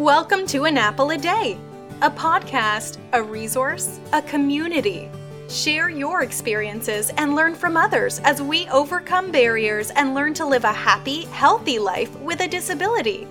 [0.00, 1.58] Welcome to An Apple a Day,
[2.00, 5.10] a podcast, a resource, a community.
[5.50, 10.64] Share your experiences and learn from others as we overcome barriers and learn to live
[10.64, 13.28] a happy, healthy life with a disability.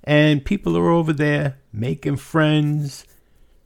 [0.08, 3.06] and people are over there making friends,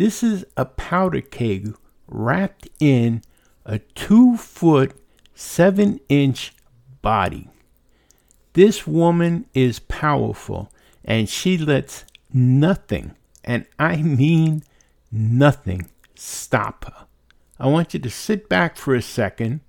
[0.00, 1.76] this is a powder keg
[2.08, 3.20] wrapped in
[3.66, 4.94] a two foot,
[5.34, 6.54] seven inch
[7.02, 7.50] body.
[8.54, 10.72] This woman is powerful
[11.04, 14.62] and she lets nothing, and I mean
[15.12, 17.06] nothing, stop her.
[17.58, 19.60] I want you to sit back for a second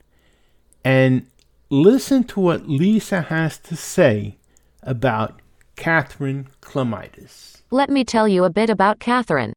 [0.81, 1.27] and
[1.69, 4.37] listen to what Lisa has to say
[4.81, 5.41] about
[5.75, 7.63] Katherine Klimitas.
[7.69, 9.51] Let me tell you a bit about Katherine.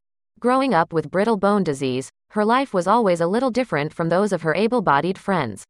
[0.45, 4.31] Growing up with brittle bone disease, her life was always a little different from those
[4.31, 5.65] of her able bodied friends.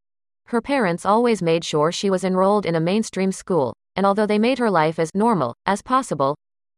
[0.47, 4.37] Her parents always made sure she was enrolled in a mainstream school, and although they
[4.37, 6.35] made her life as normal as possible,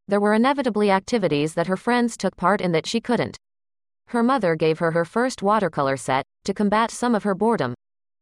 [0.09, 3.38] there were inevitably activities that her friends took part in that she couldn't.
[4.09, 7.72] Her mother gave her her first watercolor set to combat some of her boredom,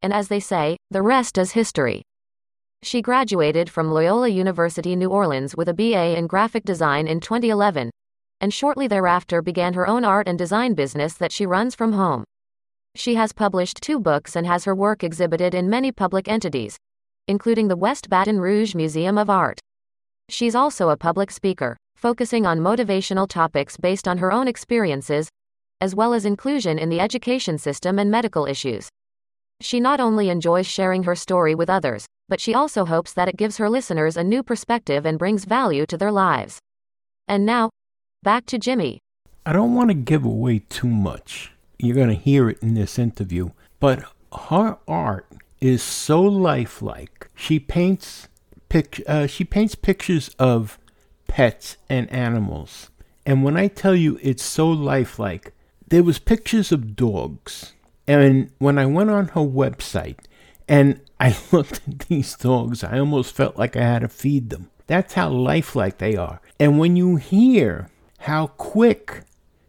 [0.03, 2.05] and as they say, the rest is history.
[2.85, 7.91] She graduated from Loyola University New Orleans with a BA in graphic design in 2011
[8.45, 12.25] and shortly thereafter began her own art and design business that she runs from home.
[12.95, 16.77] She has published two books and has her work exhibited in many public entities,
[17.27, 19.61] including the West Baton Rouge Museum of Art.
[20.29, 25.31] She's also a public speaker, focusing on motivational topics based on her own experiences,
[25.81, 28.91] as well as inclusion in the education system and medical issues.
[29.63, 33.39] She not only enjoys sharing her story with others, but she also hopes that it
[33.39, 36.59] gives her listeners a new perspective and brings value to their lives.
[37.27, 37.71] And now,
[38.25, 39.01] Back to Jimmy.
[39.45, 41.53] I don't want to give away too much.
[41.79, 44.03] You're going to hear it in this interview, but
[44.49, 45.27] her art
[45.61, 47.29] is so lifelike.
[47.35, 48.29] She paints
[48.71, 50.79] pic- uh, she paints pictures of
[51.29, 52.89] pets and animals.
[53.27, 55.53] And when I tell you it's so lifelike,
[55.87, 57.75] there was pictures of dogs.
[58.09, 60.21] And when I went on her website
[60.67, 64.71] and I looked at these dogs, I almost felt like I had to feed them.
[64.87, 66.41] That's how lifelike they are.
[66.59, 67.91] And when you hear
[68.25, 69.21] how quick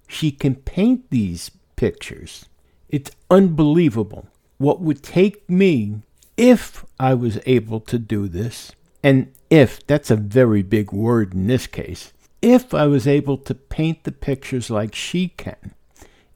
[0.08, 2.46] she can paint these pictures.
[2.88, 4.30] It's unbelievable.
[4.58, 5.98] What would take me,
[6.38, 8.72] if I was able to do this,
[9.04, 13.54] and if, that's a very big word in this case, if I was able to
[13.54, 15.74] paint the pictures like she can,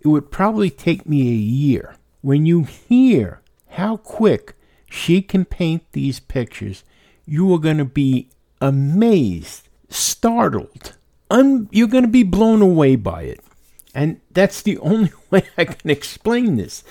[0.02, 1.96] it would probably take me a year.
[2.20, 4.56] When you hear how quick
[4.90, 6.84] she can paint these pictures,
[7.26, 10.98] you are going to be amazed, startled
[11.30, 13.40] un- you're going to be blown away by it.
[13.94, 16.84] And that's the only way I can explain this.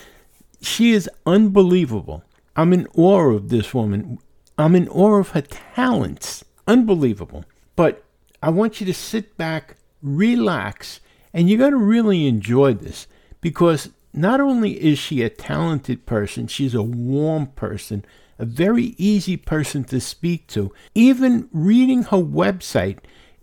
[0.61, 2.25] She is unbelievable.
[2.57, 4.19] I'm in awe of this woman.
[4.57, 6.45] I'm in awe of her talents.
[6.67, 7.45] Unbelievable.
[7.77, 8.05] But
[8.43, 11.01] I want you to sit back, relax,
[11.33, 13.07] and you're going to really enjoy this
[13.41, 18.05] because not only is she a talented person, she's a warm person,
[18.39, 20.73] a very easy person to speak to.
[20.95, 22.99] Even reading her website,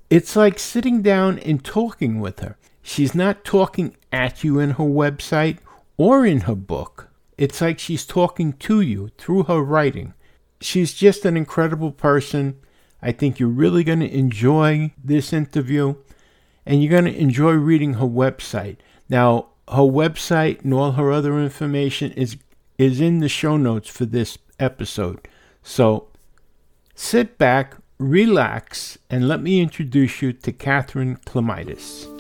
[0.10, 2.58] it's like sitting down and talking with her.
[2.82, 5.58] She's not talking at you in her website
[5.98, 7.10] or in her book.
[7.38, 10.14] It's like she's talking to you through her writing.
[10.62, 12.60] She's just an incredible person.
[13.02, 15.96] I think you're really going to enjoy this interview
[16.66, 18.78] and you're going to enjoy reading her website.
[19.10, 22.38] Now, her website and all her other information is
[22.78, 25.28] is in the show notes for this episode.
[25.64, 26.08] So
[26.94, 32.12] sit back, relax, and let me introduce you to Katherine Klimitas.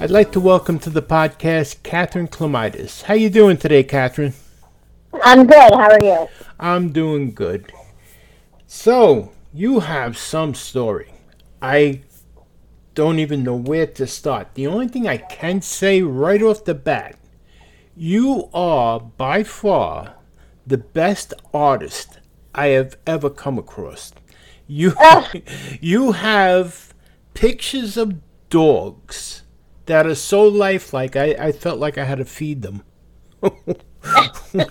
[0.00, 3.02] I'd like to welcome to the podcast Katherine Klimitas.
[3.02, 4.34] How you doing today, Katherine?
[5.22, 5.72] I'm good.
[5.72, 6.28] How are you?
[6.58, 7.72] I'm doing good.
[8.66, 11.12] So you have some story.
[11.60, 12.02] I
[12.98, 14.48] don't even know where to start.
[14.54, 17.16] The only thing I can say right off the bat,
[17.94, 20.16] you are by far
[20.66, 22.18] the best artist
[22.56, 24.12] I have ever come across.
[24.66, 24.94] You
[25.80, 26.92] you have
[27.34, 28.18] pictures of
[28.50, 29.44] dogs
[29.86, 31.14] that are so lifelike.
[31.14, 32.82] I, I felt like I had to feed them.
[33.38, 33.54] when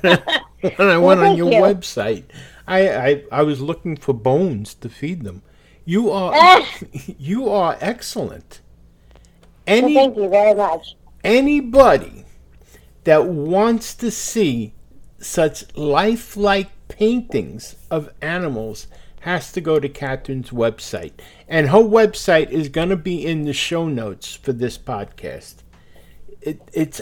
[0.04, 0.42] I,
[0.76, 1.62] when I went on your you.
[1.62, 2.26] website,
[2.68, 5.44] I, I I was looking for bones to feed them.
[5.88, 6.62] You are
[7.18, 8.60] you are excellent.
[9.66, 10.98] Well, thank you very much.
[11.24, 12.26] anybody
[13.06, 14.74] that wants to see
[15.18, 18.88] such lifelike paintings of animals
[19.22, 21.14] has to go to Katherine's website.
[21.48, 25.56] And her website is going to be in the show notes for this podcast.
[26.42, 27.02] It, it's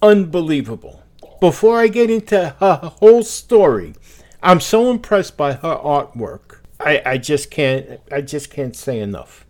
[0.00, 1.02] unbelievable.
[1.40, 3.94] Before I get into her whole story,
[4.40, 6.59] I'm so impressed by her artwork.
[6.80, 9.46] I, I just can't I just can't say enough.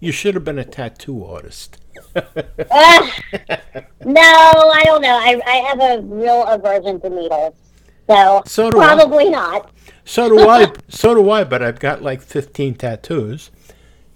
[0.00, 1.78] You should have been a tattoo artist.
[2.70, 3.10] Ah,
[4.04, 5.16] no, I don't know.
[5.16, 7.54] I, I have a real aversion to needles.
[8.08, 8.94] So, So do I.
[8.94, 9.70] probably not.
[10.04, 10.72] So do I.
[10.88, 11.44] So do I.
[11.44, 13.50] But I've got like 15 tattoos.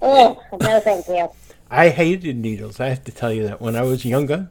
[0.02, 1.28] Oh no, thank you.
[1.70, 2.78] I hated needles.
[2.80, 3.60] I have to tell you that.
[3.60, 4.48] When I was younger,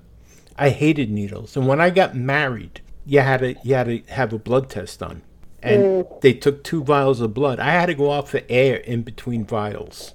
[0.58, 1.56] I hated needles.
[1.56, 5.00] And when I got married, you had to you had to have a blood test
[5.00, 5.22] done,
[5.64, 7.60] and they took two vials of blood.
[7.60, 10.14] I had to go out for air in between vials.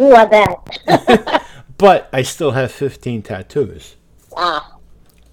[0.00, 1.44] Ooh, I bet.
[1.78, 3.96] But I still have 15 tattoos.
[4.36, 4.76] ah.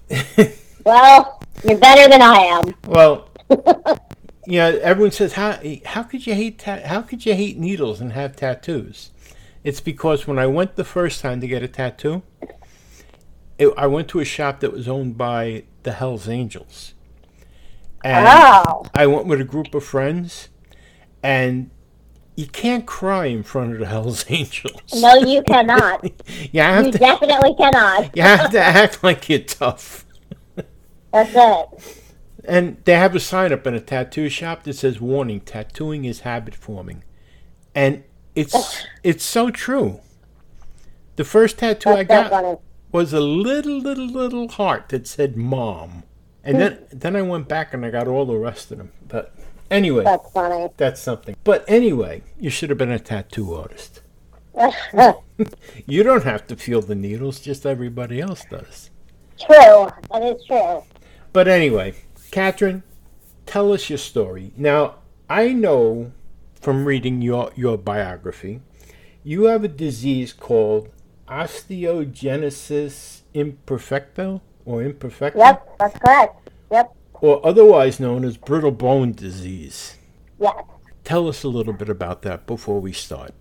[0.84, 2.74] Well, you're better than I am.
[2.86, 3.28] Well,
[4.46, 8.00] you know, everyone says how how could you hate ta- how could you hate needles
[8.00, 9.10] and have tattoos?
[9.64, 12.22] It's because when I went the first time to get a tattoo,
[13.58, 16.94] it, I went to a shop that was owned by the Hell's Angels,
[18.04, 18.86] and Oh.
[18.94, 20.48] I went with a group of friends,
[21.22, 21.70] and
[22.36, 24.80] you can't cry in front of the Hell's Angels.
[24.94, 26.04] No, you cannot.
[26.52, 28.14] you have You to definitely cannot.
[28.16, 30.04] you have to act like you're tough.
[31.12, 32.02] That's it.
[32.44, 36.20] And they have a sign up in a tattoo shop that says warning tattooing is
[36.20, 37.02] habit forming.
[37.74, 38.04] And
[38.34, 40.00] it's it's so true.
[41.16, 42.60] The first tattoo I That's so got
[42.92, 46.04] was a little little little heart that said mom.
[46.46, 48.92] And then then I went back and I got all the rest of them.
[49.08, 49.34] But
[49.70, 50.68] anyway, That's funny.
[50.76, 51.36] that's something.
[51.44, 54.00] But anyway, you should have been a tattoo artist.
[55.86, 58.88] You don't have to feel the needles, just everybody else does.
[59.38, 59.90] true.
[60.10, 60.82] That is true.
[61.34, 61.94] But anyway,
[62.30, 62.82] Katherine,
[63.44, 64.52] tell us your story.
[64.56, 64.94] Now,
[65.28, 66.12] I know
[66.58, 68.62] from reading your, your biography,
[69.22, 70.88] you have a disease called
[71.28, 76.48] osteogenesis imperfecta or imperfecta, Yep, that's correct.
[76.70, 76.92] Yep.
[77.14, 79.96] or otherwise known as brittle bone disease.
[80.38, 80.54] Yes.
[81.04, 83.32] Tell us a little bit about that before we start.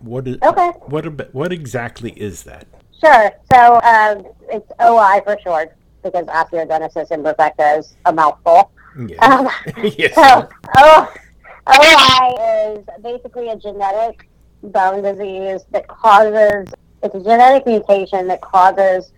[0.00, 0.68] What is Okay.
[0.86, 2.66] what what exactly is that?
[3.04, 3.30] Sure.
[3.52, 8.70] So um, it's OI for short because osteogenesis imperfecta is a mouthful.
[8.96, 9.16] Yeah.
[9.24, 9.48] Um,
[9.98, 10.14] yes.
[10.14, 10.48] so
[10.78, 11.12] o,
[11.68, 14.28] OI is basically a genetic
[14.62, 16.68] bone disease that causes
[17.02, 19.12] it's a genetic mutation that causes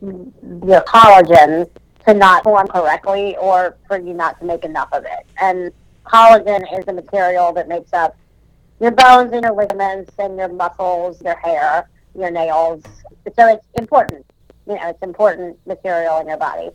[0.00, 1.68] your collagen
[2.06, 5.26] to not form correctly or for you not to make enough of it.
[5.40, 5.72] And
[6.04, 8.16] collagen is the material that makes up
[8.80, 12.82] your bones and your ligaments and your muscles, your hair, your nails.
[13.36, 14.24] So it's important.
[14.66, 16.70] You know, it's important material in your body.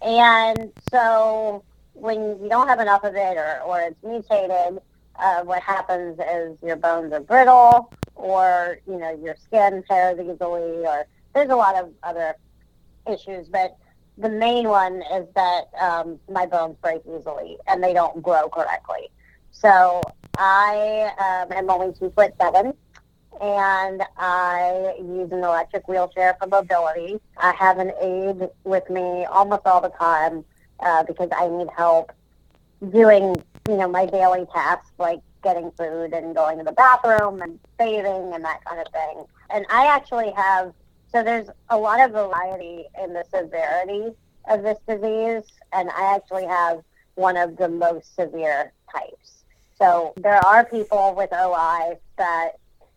[0.00, 1.62] And so
[1.94, 4.80] when you don't have enough of it or, or it's mutated,
[5.18, 10.86] uh, what happens is your bones are brittle or, you know, your skin tears easily
[10.86, 12.36] or there's a lot of other
[13.10, 13.76] issues, but
[14.18, 19.10] the main one is that um, my bones break easily and they don't grow correctly.
[19.50, 20.02] So
[20.36, 22.74] I um, am only two foot seven,
[23.40, 27.18] and I use an electric wheelchair for mobility.
[27.36, 30.44] I have an aide with me almost all the time
[30.80, 32.12] uh, because I need help
[32.90, 33.36] doing,
[33.68, 38.32] you know, my daily tasks like getting food and going to the bathroom and bathing
[38.34, 39.24] and that kind of thing.
[39.50, 40.72] And I actually have
[41.12, 44.12] so there's a lot of variety in the severity
[44.48, 46.82] of this disease, and I actually have
[47.14, 49.44] one of the most severe types.
[49.78, 52.52] So there are people with OI that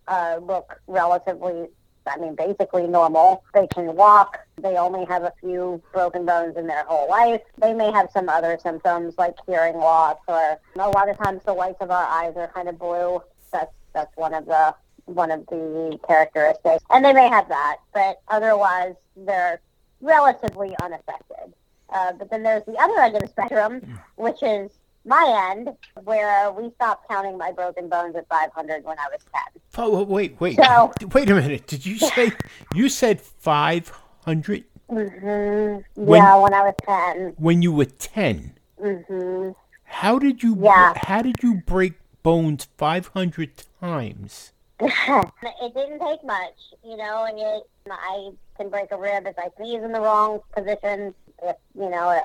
[0.08, 1.68] uh, look relatively,
[2.08, 3.44] I mean, basically normal.
[3.54, 4.40] They can walk.
[4.62, 7.42] They only have a few broken bones in their whole life.
[7.58, 11.54] They may have some other symptoms like hearing loss, or a lot of times the
[11.54, 13.22] whites of our eyes are kind of blue.
[13.52, 18.22] That's that's one of the one of the characteristics, and they may have that, but
[18.28, 19.60] otherwise they're
[20.02, 21.54] relatively unaffected.
[21.90, 24.72] Uh, but then there's the other end of the spectrum, which is
[25.06, 25.70] my end,
[26.04, 29.62] where we stopped counting my broken bones at 500 when I was 10.
[29.78, 31.68] Oh, wait, wait, So- wait a minute.
[31.68, 32.32] Did you say
[32.74, 33.92] you said five
[34.26, 37.34] hundred hmm When- yeah, when I was 10.
[37.38, 38.56] when you were ten?
[38.82, 39.52] hmm
[39.84, 40.58] How did you?
[40.60, 40.94] Yeah.
[40.96, 41.94] How did you break
[42.24, 44.52] bones five hundred times?
[44.80, 49.50] it didn't take much, you know, and it, I can break a rib if I
[49.58, 51.14] sneeze in the wrong position.
[51.44, 52.22] If, you know, uh,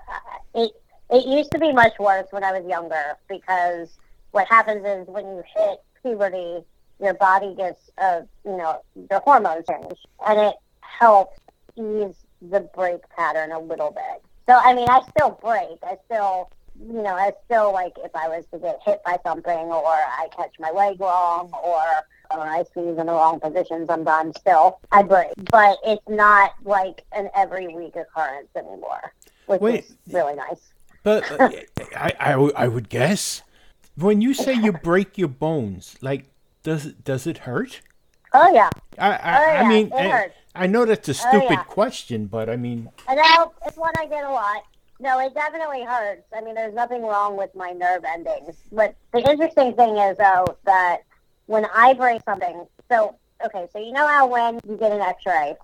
[0.55, 0.73] it,
[1.11, 3.89] it used to be much worse when I was younger because
[4.33, 6.65] what happens is when you hit puberty,
[7.01, 8.81] your body gets, uh, you know,
[9.11, 11.39] your hormones change, and it helps
[11.77, 14.23] ease the break pattern a little bit.
[14.49, 15.79] So, I mean, I still break.
[15.85, 16.51] I still,
[16.85, 20.29] you know, I still like if I was to get hit by something or I
[20.37, 21.85] catch my leg wrong or
[22.31, 25.29] or I squeeze in the wrong position sometimes still I break.
[25.51, 29.13] But it's not like an every week occurrence anymore,
[29.47, 29.85] which Wait.
[29.85, 30.73] is really nice.
[31.03, 31.51] But uh,
[31.97, 33.43] I, I, would- I would guess
[33.97, 36.27] when you say you break your bones, like
[36.63, 37.81] does it does it hurt?
[38.33, 38.71] Oh yeah.
[38.99, 40.35] I I, Oh, I mean, it I, hurts.
[40.55, 41.63] I know that's a stupid yeah.
[41.65, 44.63] question, but I mean, now it's one I get a lot.
[45.03, 46.25] No, it definitely hurts.
[46.37, 48.57] I mean, there's nothing wrong with my nerve endings.
[48.71, 50.99] But the interesting thing is, though, that
[51.51, 55.27] when I break something, so, okay, so you know how when you get an x
[55.27, 55.57] ray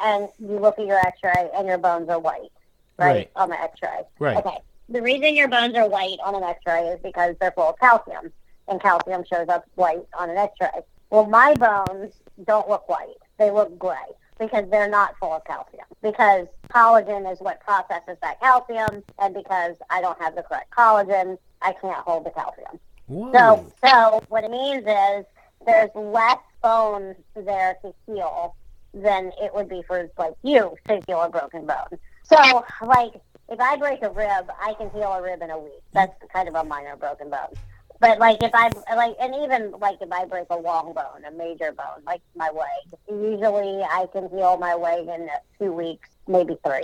[0.00, 2.50] and you look at your x ray and your bones are white,
[2.98, 3.12] right?
[3.14, 3.30] Right.
[3.36, 4.00] On the x ray.
[4.18, 4.36] right?
[4.38, 4.58] Okay.
[4.88, 7.78] The reason your bones are white on an x ray is because they're full of
[7.78, 8.32] calcium,
[8.66, 10.80] and calcium shows up white on an x ray.
[11.10, 12.12] Well, my bones
[12.44, 13.94] don't look white, they look gray
[14.40, 15.86] because they're not full of calcium.
[16.02, 21.38] Because collagen is what processes that calcium, and because I don't have the correct collagen,
[21.62, 22.80] I can't hold the calcium.
[23.10, 23.32] Whoa.
[23.32, 25.24] So, so what it means is
[25.66, 28.54] there's less bone there to heal
[28.94, 31.98] than it would be for like you to heal a broken bone.
[32.22, 33.14] So, like
[33.48, 35.82] if I break a rib, I can heal a rib in a week.
[35.92, 37.52] That's kind of a minor broken bone.
[37.98, 41.32] But like if I like, and even like if I break a long bone, a
[41.32, 46.56] major bone, like my leg, usually I can heal my leg in two weeks, maybe
[46.64, 46.82] three,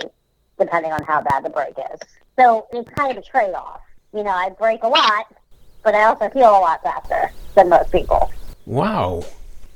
[0.59, 1.99] depending on how bad the break is.
[2.37, 3.79] So it's kind of a trade-off.
[4.13, 5.33] You know, I break a lot,
[5.83, 8.31] but I also heal a lot faster than most people.
[8.65, 9.23] wow.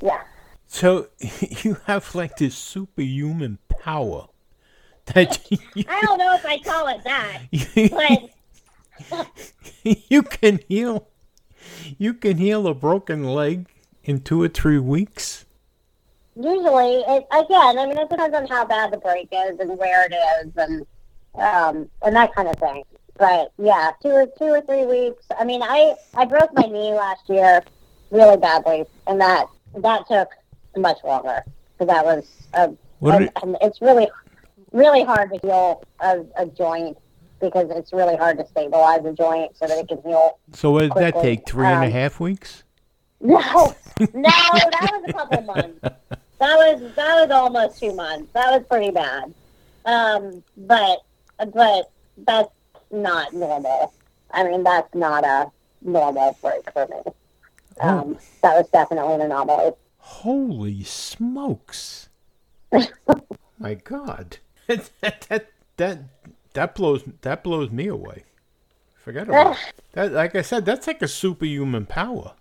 [0.01, 0.21] Yeah.
[0.67, 1.07] So
[1.63, 4.27] you have like this superhuman power
[5.05, 8.29] that you, I don't know if I call it that,
[9.11, 9.27] but
[10.09, 11.07] you can heal.
[11.97, 13.67] You can heal a broken leg
[14.03, 15.45] in two or three weeks.
[16.35, 20.05] usually, it, again, I mean, it depends on how bad the break is and where
[20.05, 20.85] it is and
[21.35, 22.83] um, and that kind of thing.
[23.17, 25.23] But yeah, two or two or three weeks.
[25.37, 27.63] I mean, I I broke my knee last year
[28.09, 30.29] really badly, and that that took
[30.75, 31.43] much longer
[31.77, 32.71] because that was a,
[33.25, 34.09] it- it's really
[34.71, 36.97] really hard to heal a, a joint
[37.41, 40.81] because it's really hard to stabilize a joint so that it can heal So what
[40.81, 41.47] did that take?
[41.47, 42.63] Three and a Um, half weeks?
[43.19, 43.37] No,
[43.99, 45.79] no, that was a couple months.
[45.81, 48.31] That was that was almost two months.
[48.33, 49.33] That was pretty bad.
[49.85, 50.99] Um, but
[51.53, 51.89] but
[52.25, 52.49] that's
[52.91, 53.93] not normal.
[54.31, 57.11] I mean, that's not a normal break for me.
[57.79, 59.71] Um, that was definitely an anomaly.
[59.97, 62.09] Holy smokes!
[63.59, 66.03] My God, that, that that
[66.53, 68.23] that blows that blows me away.
[68.95, 69.73] Forget about it.
[69.93, 70.11] that.
[70.11, 72.33] Like I said, that's like a superhuman power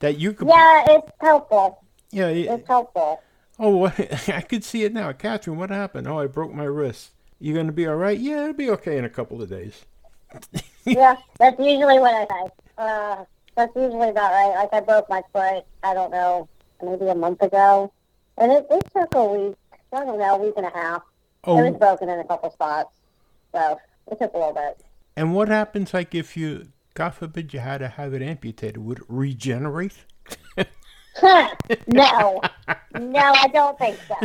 [0.00, 0.48] that you could.
[0.48, 1.82] Yeah, it's helpful.
[2.10, 2.28] Yeah.
[2.28, 2.54] yeah.
[2.54, 3.22] It's helpful.
[3.58, 4.28] Oh, what?
[4.28, 5.58] I could see it now, Katherine.
[5.58, 6.06] What happened?
[6.06, 7.10] Oh, I broke my wrist.
[7.40, 8.18] You gonna be all right?
[8.18, 9.84] Yeah, it'll be okay in a couple of days.
[10.84, 12.50] Yeah, that's usually what I say.
[12.78, 13.24] Uh,
[13.56, 14.54] that's usually about right.
[14.54, 15.64] Like I broke my foot.
[15.82, 16.48] I don't know,
[16.82, 17.92] maybe a month ago,
[18.38, 19.56] and it, it took a week.
[19.92, 21.02] I don't know, a week and a half.
[21.46, 22.90] It was Oh, broken in a couple spots,
[23.52, 23.78] so
[24.10, 24.80] it took a little bit.
[25.16, 28.78] and what happens like if you, God forbid, you had to have it amputated?
[28.78, 29.94] Would it regenerate?
[31.86, 32.40] no,
[32.94, 34.16] no, I don't think so.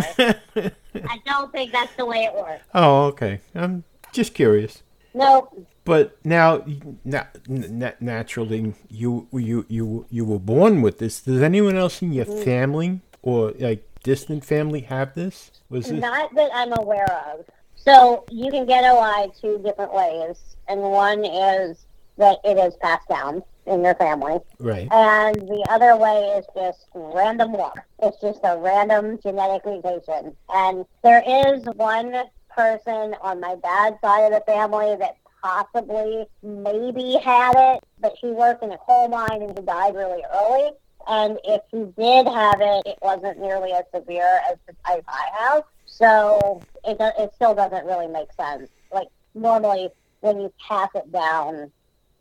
[0.95, 2.63] I don't think that's the way it works.
[2.73, 3.41] Oh, okay.
[3.55, 4.83] I'm just curious.
[5.13, 5.67] Nope.
[5.85, 6.63] But now,
[7.03, 11.21] na- na- naturally, you you you you were born with this.
[11.21, 12.43] Does anyone else in your Mm-hmm.
[12.43, 15.51] family or like distant family have this?
[15.69, 15.99] Was this?
[15.99, 17.45] Not that I'm aware of.
[17.75, 20.37] So you can get OI two different ways,
[20.69, 21.85] and one is
[22.17, 24.87] that it is passed down in your family, Right.
[24.91, 27.77] and the other way is just random luck.
[28.01, 32.13] It's just a random genetic mutation, and there is one
[32.49, 38.27] person on my dad's side of the family that possibly maybe had it, but she
[38.27, 40.71] worked in a coal mine and she died really early.
[41.05, 45.25] And if he did have it, it wasn't nearly as severe as the type I
[45.37, 45.63] have.
[45.85, 48.69] So it, it still doesn't really make sense.
[48.91, 49.89] Like normally
[50.21, 51.71] when you pass it down,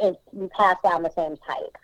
[0.01, 1.79] it, you pass down the same type.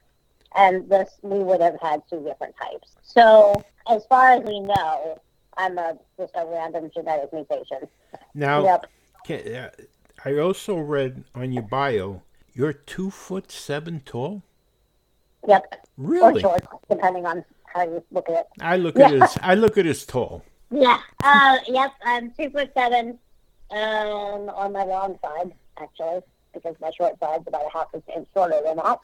[0.56, 2.96] And this, we would have had two different types.
[3.02, 3.54] So
[3.88, 5.20] as far as we know,
[5.56, 7.86] I'm a, just a random genetic mutation.
[8.34, 8.86] Now, Yep.
[9.26, 9.70] ca- uh,
[10.24, 12.22] I also read on your bio
[12.58, 14.42] you're two foot seven tall.
[15.46, 15.86] Yep.
[15.96, 16.38] Really?
[16.38, 18.46] Or short, depending on how you look at it.
[18.60, 20.44] I look at it as I look at it as tall.
[20.72, 20.98] Yeah.
[21.22, 21.92] Uh, yep.
[22.02, 23.16] I'm two foot seven
[23.70, 26.22] um, on my long side, actually,
[26.52, 28.98] because my short side's about a half an inch shorter than that.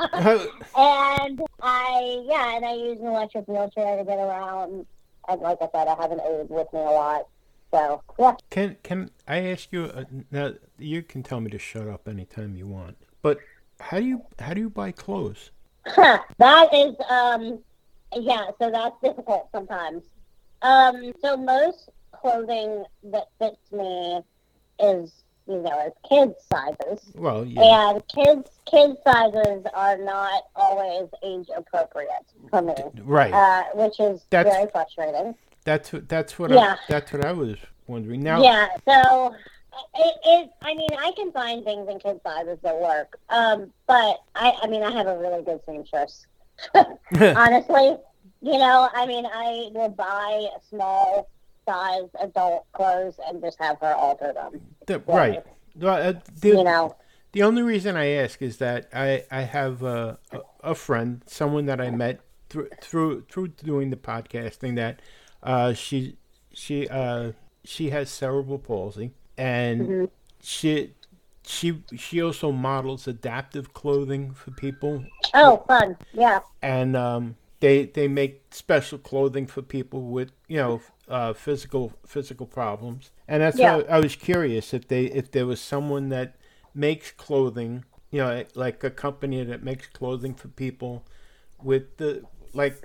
[0.76, 4.86] and I, yeah, and I use an electric wheelchair to get around.
[5.28, 7.28] And like I said, I have an aide with me a lot.
[7.70, 8.34] So, yeah.
[8.50, 9.84] Can can I ask you?
[9.84, 12.96] Uh, now you can tell me to shut up anytime you want.
[13.22, 13.38] But
[13.80, 15.50] how do you how do you buy clothes?
[15.96, 17.60] that is, um,
[18.14, 20.04] yeah, so that's difficult sometimes.
[20.62, 24.20] Um, so most clothing that fits me
[24.80, 25.12] is,
[25.46, 27.10] you know, is kids sizes.
[27.14, 32.08] Well, yeah, And kids kids sizes are not always age appropriate
[32.50, 33.32] for me, right.
[33.32, 35.34] uh, which is That's- very frustrating.
[35.68, 36.76] That's what that's what yeah.
[36.76, 37.56] I, that's what I was
[37.86, 38.22] wondering.
[38.22, 39.34] Now, Yeah, so
[39.96, 43.18] it, it I mean I can find things in kid sizes that work.
[43.28, 46.26] Um, but I I mean I have a really good seamstress.
[46.74, 47.96] Honestly,
[48.40, 51.28] you know, I mean I will buy small
[51.66, 54.62] size adult clothes and just have her alter them.
[54.86, 55.42] the- right.
[55.76, 56.96] Well, uh, the, You know.
[57.32, 60.38] The only reason I ask is that I I have a a,
[60.70, 65.00] a friend, someone that I met through through through doing the podcasting that
[65.42, 66.16] uh, she
[66.52, 67.32] she uh,
[67.64, 70.04] she has cerebral palsy and Mm-hmm.
[70.40, 70.94] she
[71.44, 75.96] she she also models adaptive clothing for people Oh, fun.
[76.12, 76.40] Yeah.
[76.62, 82.46] and um, they they make special clothing for people with you know uh, physical physical
[82.46, 83.62] problems, and that's Yeah.
[83.62, 86.36] why I was curious if they if there was someone that
[86.74, 91.04] makes clothing, you know, like a company that makes clothing for people
[91.62, 92.82] with the like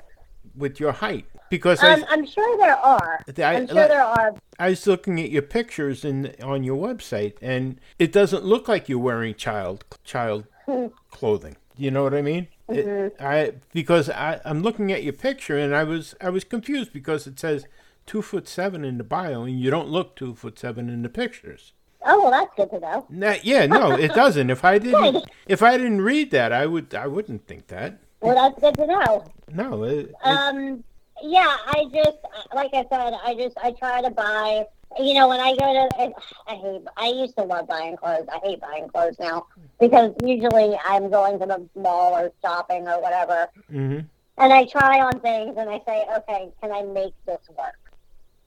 [0.56, 3.24] with your height, because Um, I, I'm sure there are.
[3.38, 4.36] I- I'm sure there are.
[4.60, 8.88] I was looking at your pictures in on your website, and it doesn't look like
[8.90, 10.46] you're wearing child child
[11.12, 11.56] clothing.
[11.76, 12.48] You know what I mean?
[12.70, 16.94] It, I because I I'm looking at your picture, and I was I was confused
[16.94, 17.66] because it says
[18.06, 21.10] two foot seven in the bio, and you don't look two foot seven in the
[21.10, 21.74] pictures.
[22.06, 23.06] Oh, well, that's good to know.
[23.10, 24.50] Nah, yeah, no, it doesn't.
[24.50, 28.00] If I didn't if I didn't read that, I would I wouldn't think that.
[28.24, 29.26] Well, that's good to know.
[29.52, 30.84] No, it, Um,
[31.22, 32.18] yeah, I just
[32.56, 34.66] like I said, I just I try to buy.
[35.00, 36.14] You know, when I go to,
[36.48, 36.82] I hate.
[36.96, 38.28] I used to love buying clothes.
[38.32, 39.48] I hate buying clothes now
[39.80, 44.06] because usually I'm going to the mall or shopping or whatever, mhm.
[44.38, 47.80] and I try on things and I say, okay, can I make this work?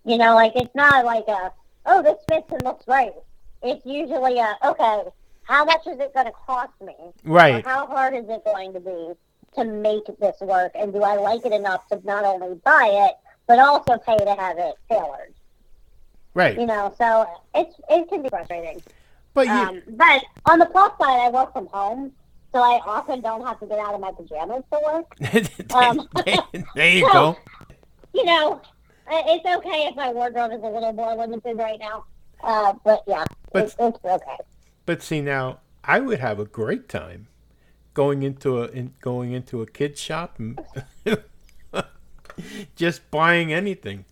[0.05, 1.53] You know, like it's not like a,
[1.85, 3.13] oh, this fits and looks right.
[3.63, 5.03] It's usually a, okay,
[5.43, 6.95] how much is it going to cost me?
[7.25, 7.65] right.
[7.65, 9.13] How hard is it going to be
[9.57, 10.73] to make this work?
[10.75, 13.17] And do I like it enough to not only buy it,
[13.47, 15.35] but also pay to have it tailored?
[16.35, 16.59] Right.
[16.59, 18.83] You know, so it's it can be frustrating.
[19.35, 22.13] But you, Um, but on the plus side, I work from home,
[22.53, 25.75] so I often don't have to get out of my pajamas to work.
[25.75, 26.09] um,
[26.75, 27.37] there you go.
[28.15, 28.61] You know,
[29.11, 32.05] it's okay if my wardrobe is a little more limited right now.
[32.43, 34.37] Uh, but yeah, But- it's, it's okay.
[34.85, 37.29] But see now, I would have a great time
[37.97, 40.61] going into a in, going into a kid's shop and
[42.77, 44.05] just buying anything,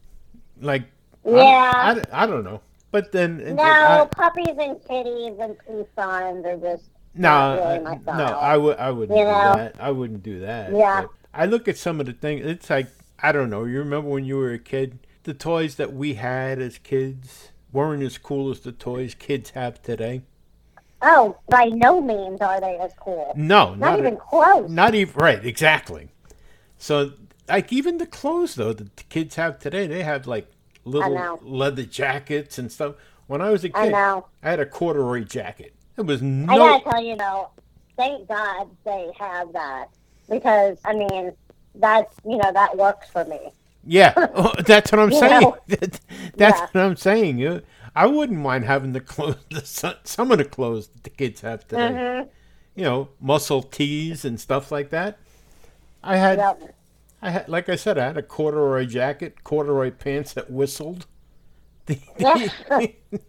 [0.61, 0.83] like
[1.27, 1.73] I don't- Yeah.
[1.75, 2.61] I, don't- I don't know.
[2.91, 8.17] But then No, I, puppies and kitties and peace signs are just no, really I-
[8.17, 8.25] no.
[8.25, 9.55] I would I wouldn't You do know?
[9.57, 9.75] that.
[9.79, 10.73] I wouldn't do that.
[10.73, 11.03] Yeah.
[11.03, 12.47] But I look at some of the things.
[12.47, 12.89] It's like
[13.23, 13.65] I don't know.
[13.65, 14.99] You remember when you were a kid?
[15.25, 19.83] The toys that we had as kids weren't as cool as the toys kids have
[19.83, 20.23] today.
[21.07, 23.33] Oh, by no means are they as cool.
[23.37, 24.71] No, Not, not, even a- close.
[24.71, 26.09] Not even right, exactly.
[26.79, 27.13] So,
[27.49, 30.51] like even the clothes though that the kids have today, they have like
[30.85, 32.95] little leather jackets and stuff.
[33.27, 34.23] When I was a kid, I.
[34.43, 35.75] I had a corduroy jacket.
[35.97, 36.53] It was no.
[36.53, 37.51] I gotta tell you though,
[37.97, 39.87] thank God they have that
[40.29, 41.33] because I mean
[41.75, 43.51] that's you know that works for me.
[43.87, 44.13] yeah,
[44.67, 45.53] that's what I'm saying.
[45.69, 46.01] that's
[46.37, 46.61] Yeah.
[46.73, 47.63] what I'm saying.
[47.95, 49.65] I wouldn't mind having the clothes, the,
[50.05, 51.91] some- of the clothes that the kids have today.
[51.93, 52.29] Mhm.
[52.75, 55.19] You know, muscle tees and stuff like that.
[56.03, 56.39] I had.
[57.23, 61.07] I had, like I said, I had a corduroy jacket, corduroy pants that whistled.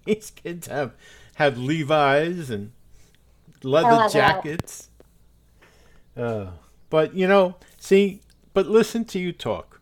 [0.05, 0.93] These kids have
[1.35, 2.71] have Levi's and
[3.63, 4.89] Oh, leather jackets.
[6.15, 6.47] Uh,
[6.89, 8.21] but you know, see,
[8.53, 9.81] but listen to you talk.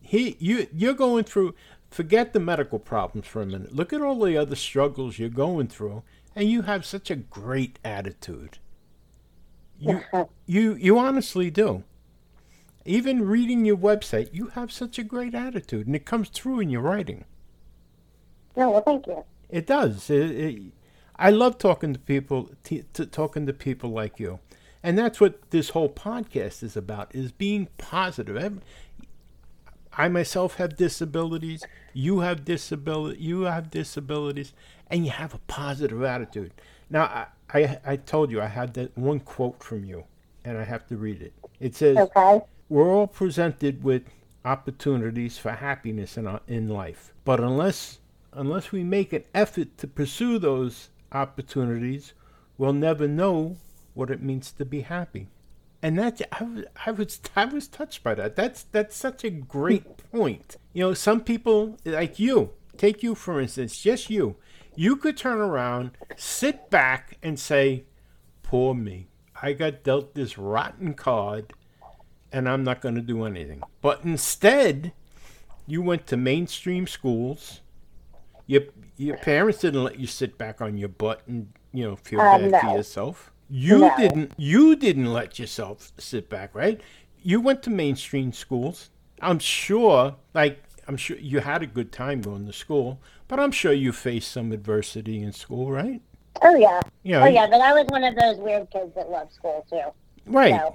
[0.00, 1.54] He, you, you're going through.
[1.96, 3.74] Forget the medical problems for a minute.
[3.74, 6.02] Look at all the other struggles you're going through,
[6.34, 8.58] and you have such a great attitude.
[9.78, 10.02] You,
[10.46, 11.84] you, you honestly do.
[12.84, 16.68] Even reading your website, you have such a great attitude, and it comes through in
[16.68, 17.24] your writing.
[18.58, 19.24] No, well, thank you.
[19.48, 20.10] It does.
[20.10, 20.62] It, it,
[21.18, 24.40] I love talking to people, t- to talking to people like you,
[24.82, 28.60] and that's what this whole podcast is about: is being positive.
[29.96, 31.64] I myself have disabilities.
[31.94, 33.22] You have disability.
[33.22, 34.52] You have disabilities,
[34.90, 36.52] and you have a positive attitude.
[36.90, 37.26] Now, I,
[37.58, 40.04] I, I told you I had that one quote from you,
[40.44, 41.32] and I have to read it.
[41.60, 42.42] It says, Okay.
[42.68, 44.02] "We're all presented with
[44.44, 47.98] opportunities for happiness in our, in life, but unless
[48.32, 52.12] unless we make an effort to pursue those opportunities,
[52.58, 53.56] we'll never know
[53.94, 55.28] what it means to be happy."
[55.82, 58.34] And that I was, I was I was touched by that.
[58.34, 60.56] That's that's such a great point.
[60.72, 64.36] You know, some people like you, take you for instance, just you.
[64.74, 67.84] You could turn around, sit back and say,
[68.42, 69.08] "Poor me.
[69.40, 71.52] I got dealt this rotten card
[72.32, 74.92] and I'm not going to do anything." But instead,
[75.66, 77.60] you went to mainstream schools.
[78.46, 78.62] Your
[78.96, 82.38] your parents didn't let you sit back on your butt and, you know, feel Uh,
[82.38, 83.30] bad for yourself.
[83.48, 83.96] You No.
[83.96, 86.80] didn't you didn't let yourself sit back, right?
[87.22, 88.90] You went to mainstream schools.
[89.20, 93.50] I'm sure like I'm sure you had a good time going to school, but I'm
[93.52, 96.00] sure you faced some adversity in school, right?
[96.42, 96.80] Oh yeah.
[97.04, 99.80] Know, Oh yeah, but I was one of those weird kids that loved school too.
[100.26, 100.60] right.
[100.60, 100.74] So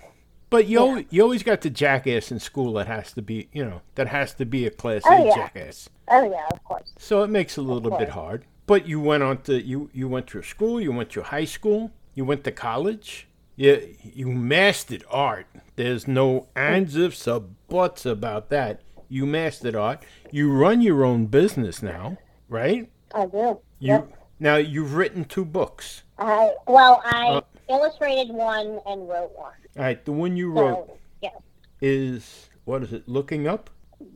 [0.49, 0.83] But you Yeah.
[0.85, 4.07] always, you always got the jackass in school that has to be, you know, that
[4.07, 5.35] has to be a class Oh, A yeah.
[5.35, 5.89] jackass.
[6.09, 6.89] oh yeah, of course.
[6.97, 8.45] So it makes it a little bit hard.
[8.65, 11.91] But you went on to you you went through school, you went to high school,
[12.13, 13.27] you went to college.
[13.55, 15.47] You you mastered art.
[15.75, 18.81] There's no ands ifs or buts about that.
[19.09, 20.03] You mastered art.
[20.31, 22.89] You run your own business now, right?
[23.13, 23.59] I do.
[23.79, 24.11] You Yep.
[24.39, 26.03] now you've written two books.
[26.17, 29.53] I well, I Uh, illustrated one and wrote one.
[29.77, 31.33] All right, the one you wrote So yes,
[31.81, 33.07] is what is it?
[33.07, 33.69] Looking up.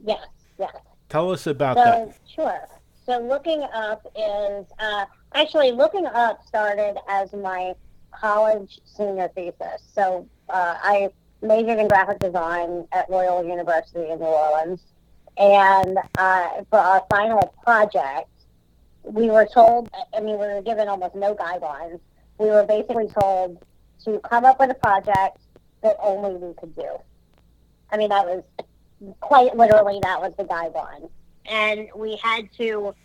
[0.06, 0.26] yes,
[0.58, 0.76] yes.
[1.10, 2.18] Tell us about So that.
[2.28, 2.68] sure.
[3.06, 7.74] So looking up is uh, actually looking up started as my
[8.20, 9.82] college senior thesis.
[9.94, 11.10] So uh, I
[11.42, 14.82] majored in graphic design at Loyola University in New Orleans,
[15.38, 18.30] and uh, for our final project,
[19.04, 19.90] we were told.
[20.16, 22.00] I mean, we were given almost no guidelines.
[22.38, 23.64] We were basically told
[24.04, 25.38] to come up with a project
[25.82, 26.98] that only we could do.
[27.92, 28.44] I mean, that was
[29.20, 31.10] quite literally that was the guideline
[31.48, 32.96] and we had to,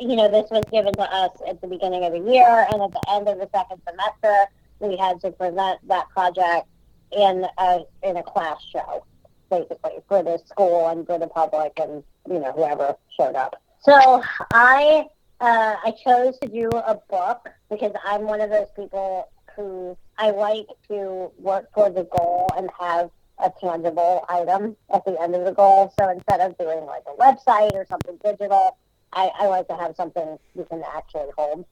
[0.00, 2.92] you know, this was given to us at the beginning of the year, and at
[2.92, 4.46] the end of the second semester,
[4.80, 6.66] we had to present that project
[7.12, 9.04] in a in a class show,
[9.50, 13.60] basically for the school and for the public and you know whoever showed up.
[13.80, 15.06] So I
[15.40, 20.30] uh, I chose to do a book because I'm one of those people who I
[20.30, 25.44] like to work towards a goal and have a tangible item at the end of
[25.44, 25.92] the goal.
[25.98, 28.76] So instead of doing like a website or something digital,
[29.14, 31.64] I, I like to have something you can actually hold.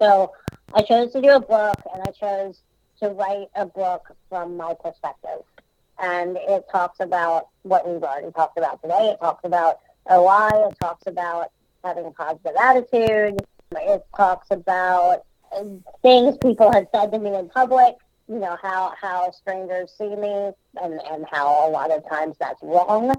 [0.00, 0.32] So
[0.74, 2.60] I chose to do a book and I chose
[3.00, 5.42] to write a book from my perspective.
[6.00, 9.10] And it talks about what we've already talked about today.
[9.12, 9.80] It talks about
[10.10, 10.68] OI.
[10.68, 11.50] It talks about
[11.84, 13.40] having a positive attitude.
[13.72, 15.24] It talks about
[16.02, 17.94] things people have said to me in public
[18.28, 20.50] you know how how strangers see me
[20.82, 23.14] and and how a lot of times that's wrong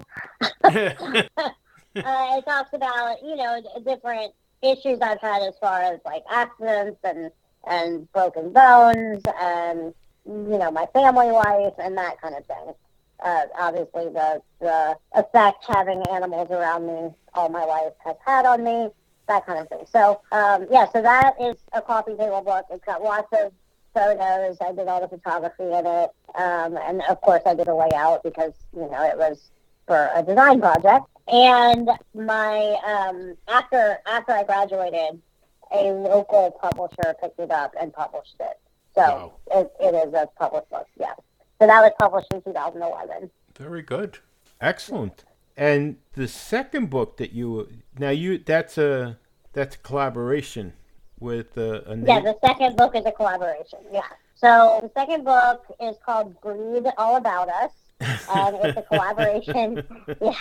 [1.96, 6.98] uh, it talks about you know different issues i've had as far as like accidents
[7.04, 7.30] and
[7.66, 9.94] and broken bones and
[10.26, 12.74] you know my family life and that kind of thing.
[13.22, 18.64] Uh, obviously the the effect having animals around me all my life has had on
[18.64, 18.88] me
[19.28, 19.84] that kind of thing.
[19.90, 22.66] So um, yeah so that is a coffee table book.
[22.70, 23.52] It's got lots of
[23.94, 24.56] photos.
[24.60, 28.22] I did all the photography in it, um, and of course, I did a layout
[28.22, 29.50] because you know it was
[29.90, 31.04] for a design project.
[31.26, 35.20] And my um, after after I graduated,
[35.72, 38.56] a local publisher picked it up and published it.
[38.94, 39.32] So Wow.
[39.58, 40.86] it, it is a published book.
[40.96, 41.14] Yeah.
[41.60, 43.30] So that was published in 2011.
[43.56, 44.18] Very good.
[44.60, 45.24] Excellent.
[45.56, 49.18] And the second book that you now you that's a
[49.52, 50.72] that's a collaboration
[51.18, 52.24] with uh, a Yeah, name.
[52.24, 53.80] the second book is a collaboration.
[53.92, 54.02] Yeah.
[54.36, 57.72] So the second book is called Breed All About Us.
[58.00, 59.82] And it's a collaboration.
[60.20, 60.32] yeah,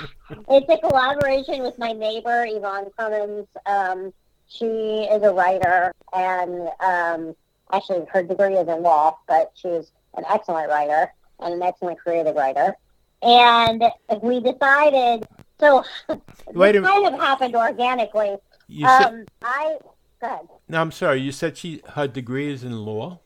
[0.50, 3.48] it's a collaboration with my neighbor Yvonne Cummins.
[3.66, 4.14] Um,
[4.48, 7.36] she is a writer, and um,
[7.72, 12.36] actually her degree is in law, but she's an excellent writer and an excellent creative
[12.36, 12.76] writer.
[13.22, 13.84] and
[14.22, 15.28] we decided.
[15.60, 15.84] So
[16.54, 18.38] Wait this kind of happened organically.
[18.68, 19.78] You said, Um, I
[20.22, 20.48] good.
[20.70, 21.20] no, I'm sorry.
[21.22, 23.20] You said she her degree is in law.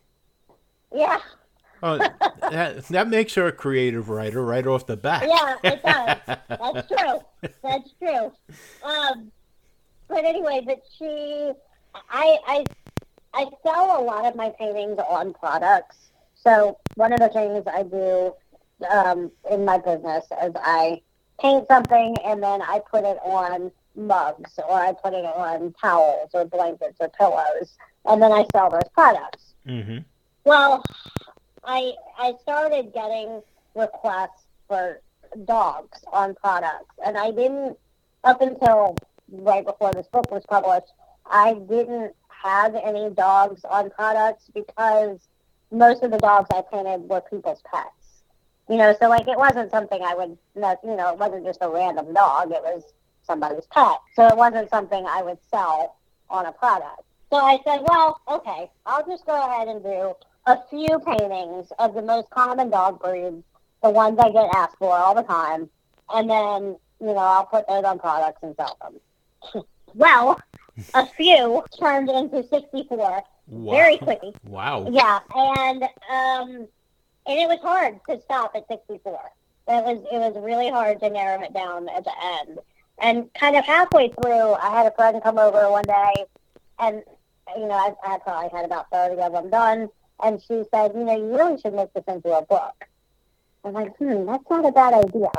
[0.96, 1.20] Yeah,
[1.86, 5.28] Oh, that that makes her a creative writer right off the bat.
[5.28, 6.38] yeah, it does.
[6.48, 7.52] That's true.
[7.62, 8.32] That's true.
[8.84, 9.32] Um,
[10.08, 11.52] but anyway, but she,
[12.10, 12.66] I, I,
[13.34, 15.98] I sell a lot of my paintings on products.
[16.36, 18.34] So one of the things I do
[18.90, 21.02] um, in my business is I
[21.42, 26.30] paint something and then I put it on mugs or I put it on towels
[26.34, 29.54] or blankets or pillows, and then I sell those products.
[29.68, 30.00] Mm-hmm.
[30.46, 30.84] Well,
[31.66, 33.42] I I started getting
[33.76, 35.02] requests for
[35.46, 37.78] dogs on products, and I didn't
[38.24, 38.96] up until
[39.30, 40.94] right before this book was published.
[41.26, 45.20] I didn't have any dogs on products because
[45.72, 48.24] most of the dogs I painted were people's pets.
[48.70, 51.70] You know, so like it wasn't something I would, you know, it wasn't just a
[51.70, 52.52] random dog.
[52.52, 52.84] It was
[53.24, 53.98] somebody's pet.
[54.16, 55.98] So it wasn't something I would sell
[56.30, 57.04] on a product.
[57.30, 60.14] So I said, well, okay, I'll just go ahead and do
[60.46, 63.44] a few paintings of the most common dog breeds,
[63.82, 65.70] the ones I get asked for all the time,
[66.14, 69.64] and then, you know, I'll put those on products and sell them.
[69.94, 70.40] well,
[70.94, 73.74] a few turned into 64 Wow.
[73.74, 74.34] very quickly.
[74.46, 74.88] Wow.
[74.90, 76.68] Yeah, and um,
[77.26, 79.20] and it was hard to stop at 64.
[79.68, 82.60] It was it was really hard to narrow it down at the end.
[83.00, 86.14] And kind of halfway through, I had a friend come over one day,
[86.80, 87.04] and
[87.58, 89.90] you know I, I probably had about 30 of them done,
[90.22, 92.86] and she said, you know, you really should make this into a book.
[93.64, 95.32] I'm like, hmm, that's not a bad idea.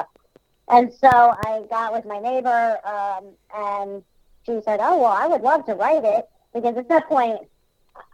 [0.68, 4.02] And so I got with my neighbor, um, and
[4.46, 7.40] she said, oh well, I would love to write it because at that point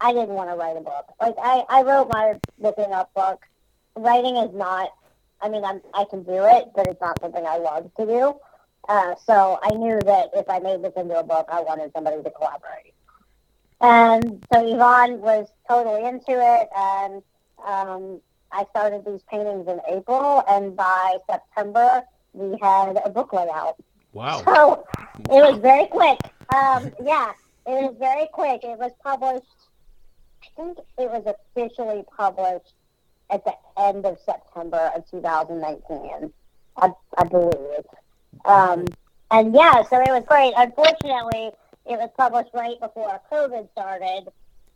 [0.01, 1.07] I didn't want to write a book.
[1.20, 3.44] Like I, I wrote my looking up book.
[3.96, 4.90] Writing is not.
[5.40, 8.35] I mean, I'm, I can do it, but it's not something I love to do.
[8.88, 12.23] Uh, so I knew that if I made this into a book, I wanted somebody
[12.23, 12.94] to collaborate.
[13.81, 17.23] And so Yvonne was totally into it, and
[17.66, 18.21] um,
[18.53, 23.77] I started these paintings in April, and by September we had a book layout.
[24.12, 24.43] Wow.
[24.45, 24.87] So
[25.31, 26.19] it was very quick.
[26.55, 27.33] Um, yeah,
[27.66, 28.64] it was very quick.
[28.64, 29.47] It was published.
[30.43, 32.75] I think it was officially published
[33.31, 36.33] at the end of September of 2019.
[36.77, 37.85] I, I believe.
[38.45, 38.87] Um,
[39.31, 40.53] and yeah, so it was great.
[40.57, 41.51] Unfortunately,
[41.87, 44.29] it was published right before COVID started.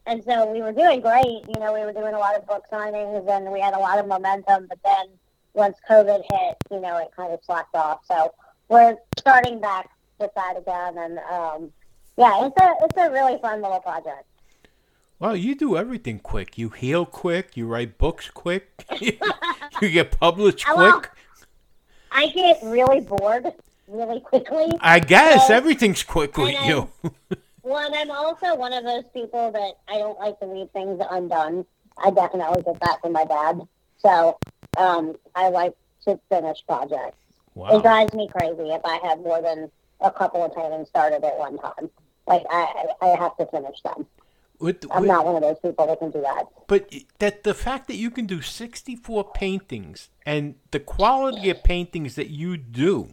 [0.07, 1.45] And so we were doing great.
[1.49, 3.99] You know, we were doing a lot of book signings and we had a lot
[3.99, 4.67] of momentum.
[4.69, 5.07] But then
[5.55, 8.01] once COVID hit, you know, it kind of slacked off.
[8.07, 8.35] So
[8.69, 9.89] we're starting back
[10.19, 10.99] with that again.
[10.99, 11.73] And um,
[12.17, 14.25] yeah, it's a it's a really fun little project.
[15.19, 16.59] Well, you do everything quick.
[16.59, 17.57] You heal quick.
[17.57, 18.85] You write books quick.
[19.01, 19.19] you
[19.81, 21.11] get published quick.
[22.11, 23.53] I get really bored
[23.89, 24.67] really quickly.
[24.81, 26.91] I guess Well, everything's quick with you.
[27.63, 31.03] Well, and I'm also one of those people that I don't like to leave things
[31.11, 31.65] undone.
[31.97, 33.61] I definitely get that from my dad.
[33.99, 34.39] So
[34.77, 35.73] um, I like
[36.07, 37.17] to finish projects.
[37.57, 39.71] It drives me crazy if I have more than
[40.01, 41.89] a couple of paintings started at one time.
[42.27, 44.07] Like I, I I have to finish them.
[44.59, 46.47] With, I'm with- not one of those people that can do that.
[46.67, 52.15] But that the fact that you can do 64 paintings and the quality of paintings
[52.17, 53.09] that you do,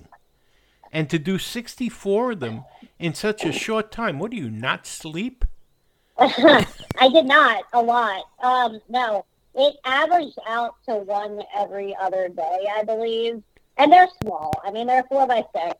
[0.91, 2.65] and to do 64 of them
[2.99, 5.45] in such a short time, what do you not sleep?
[6.17, 8.23] I did not a lot.
[8.43, 9.25] Um, no,
[9.55, 13.41] it averaged out to one every other day, I believe.
[13.77, 14.61] And they're small.
[14.63, 15.77] I mean, they're four by six.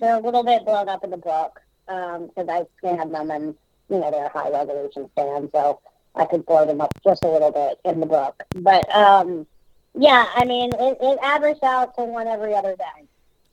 [0.00, 3.54] They're a little bit blown up in the book because I scanned them and
[3.88, 5.80] you know they're high resolution scans, so
[6.14, 8.42] I could blow them up just a little bit in the book.
[8.56, 9.46] But um,
[9.94, 13.06] yeah, I mean, it, it averaged out to one every other day.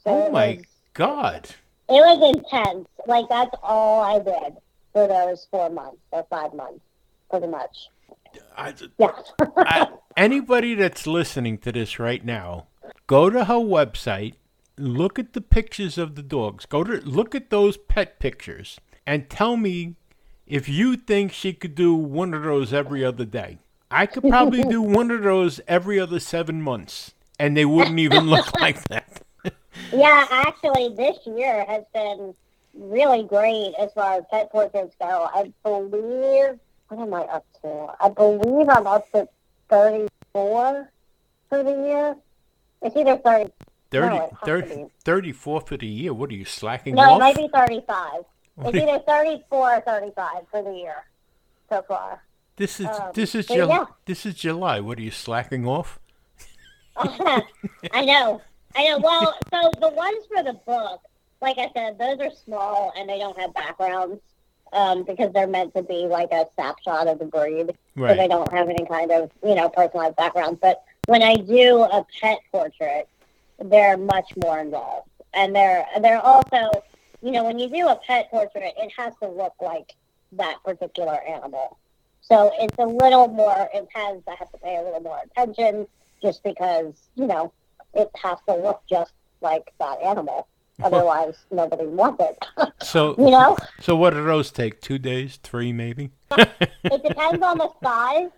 [0.03, 0.59] So Oh my
[0.93, 1.49] God.
[1.89, 2.87] it was intense.
[3.07, 4.57] Like that's all I did
[4.93, 6.81] for those four months or five months,
[7.29, 7.89] pretty much.
[8.57, 9.11] I, Yeah.
[9.57, 12.67] I, anybody that's listening to this right now,
[13.07, 14.35] go to her website,
[14.77, 16.65] look at the pictures of the dogs.
[16.65, 19.95] Go to look at those pet pictures and tell me
[20.45, 23.59] if you think she could do one of those every other day.
[23.91, 28.25] I could probably do one of those every other 7 months and they wouldn't even
[28.25, 29.22] look like that.
[29.93, 32.33] Yeah, actually, this year has been
[32.73, 35.29] really great as far as pet portraits go.
[35.33, 37.93] I believe, what am I up to?
[37.99, 39.27] I believe I'm up to
[39.69, 40.89] 34
[41.49, 42.15] for the year.
[42.81, 43.51] It's either 30.
[43.91, 46.13] 30, No, it 30 34 for the year.
[46.13, 47.17] What are you slacking No, off?
[47.17, 48.23] it might be 35.
[48.55, 50.95] What It's either 34 or 35 for the year
[51.69, 52.21] so far.
[52.55, 53.75] this is um, this is July.
[53.75, 53.85] yeah.
[54.05, 54.79] This is July.
[54.79, 55.99] What are you slacking off?
[56.97, 58.41] I know.
[58.75, 58.99] I know.
[58.99, 61.01] Well, so the ones for the book,
[61.41, 64.21] like I said, those are small and they don't have backgrounds
[64.71, 67.73] um, because they're meant to be like a snapshot of the breed.
[67.97, 70.59] So they don't have any kind of, you know, personalized background.
[70.61, 73.07] But when I do a pet portrait,
[73.63, 75.09] they're much more involved.
[75.33, 76.69] And they're they're also,
[77.21, 79.93] you know, when you do a pet portrait, it has to look like
[80.33, 81.77] that particular animal.
[82.21, 85.87] So it's a little more it has I have to pay a little more attention
[86.21, 87.51] just because, you know,
[87.93, 90.47] it has to look just like that animal.
[90.81, 92.45] Otherwise nobody wants it.
[92.83, 93.57] So, you know?
[93.79, 94.81] so what do those take?
[94.81, 96.11] Two days, three, maybe?
[96.37, 98.29] It depends on the size.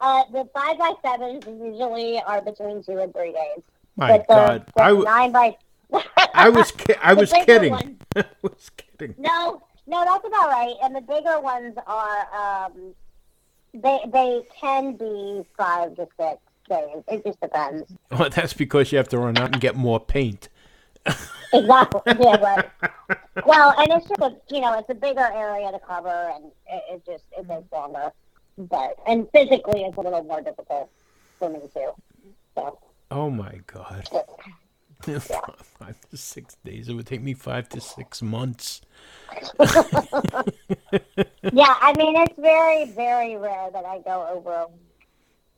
[0.00, 3.62] Uh, the five by sevens usually are between two and three days.
[3.96, 5.56] My but the, God, the I, w- nine by
[6.34, 7.98] I was, ki- I was kidding.
[8.16, 9.14] I was kidding.
[9.18, 10.74] No, no, that's about right.
[10.82, 12.94] And the bigger ones are um,
[13.74, 16.38] they they can be five to six
[16.70, 17.92] It just depends.
[18.10, 20.48] Well, that's because you have to run out and get more paint.
[21.52, 22.00] Exactly.
[22.06, 22.70] yeah, right.
[23.46, 26.82] Well, and it's just a you know it's a bigger area to cover, and it,
[26.92, 28.12] it just it takes longer.
[28.58, 30.90] But and physically, it's a little more difficult
[31.38, 31.92] for me too.
[32.54, 32.78] So.
[33.10, 34.08] Oh my God.
[35.02, 36.88] five to six days.
[36.88, 38.82] It would take me five to six months.
[39.58, 39.66] yeah,
[41.80, 44.66] I mean it's very, very rare that I go over.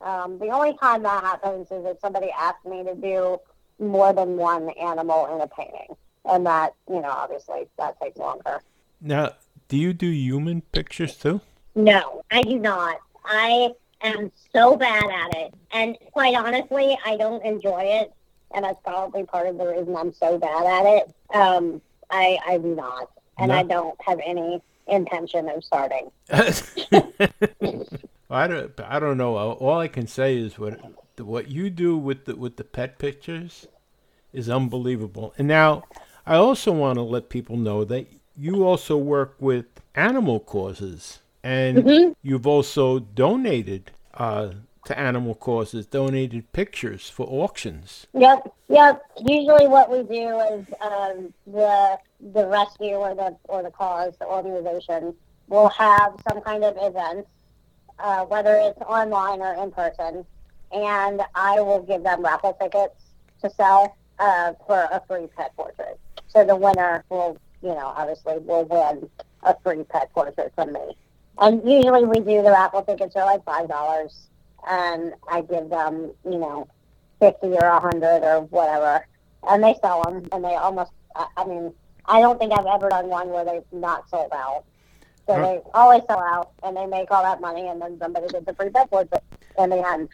[0.03, 0.23] A week.
[0.23, 3.39] Um, the only time that happens is if somebody asks me to do
[3.79, 8.61] more than one animal in a painting, and that you know obviously that takes longer.
[9.01, 9.31] Now,
[9.67, 11.41] do you do human pictures too?
[11.75, 12.97] No, I do not.
[13.25, 18.13] I am so bad at it, and quite honestly, I don't enjoy it,
[18.53, 21.13] and that's probably part of the reason I'm so bad at it.
[21.35, 23.55] Um, I I do not, and No?
[23.55, 26.11] I don't have any intention of starting.
[28.33, 28.71] I don't.
[28.79, 29.35] I don't know.
[29.37, 30.79] All I can say is what
[31.19, 33.67] what you do with the with the pet pictures
[34.31, 35.33] is unbelievable.
[35.37, 35.83] And now,
[36.25, 39.65] I also want to let people know that you also work with
[39.95, 42.15] animal causes, and Mhm.
[42.23, 44.49] you've also donated uh,
[44.85, 48.07] to animal causes, donated pictures for auctions.
[48.13, 49.01] Yep, yep.
[49.23, 51.99] Usually, what we do is um, the
[52.33, 55.13] the rescue or the or the cause, the organization,
[55.47, 57.27] will have some kind of event,
[57.99, 60.25] uh, whether it's online or in person,
[60.71, 62.95] and I will give them raffle tickets
[63.41, 65.99] to sell uh, for a free pet portrait.
[66.27, 69.09] So the winner will, you know, obviously will win
[69.43, 70.97] a free pet portrait from me.
[71.39, 74.27] And usually, we do the raffle tickets are like five dollars,
[74.67, 76.67] and I give them, you know,
[77.19, 79.05] fifty or a hundred or whatever,
[79.47, 80.91] and they sell them, and they almost.
[81.15, 81.73] I, I mean,
[82.05, 84.63] I don't think I've ever done one where they've not sold out.
[85.27, 85.41] So Huh.
[85.41, 88.53] they always sell out, and they make all that money, and then somebody gets a
[88.53, 89.23] free pet portrait
[89.57, 90.09] in the end.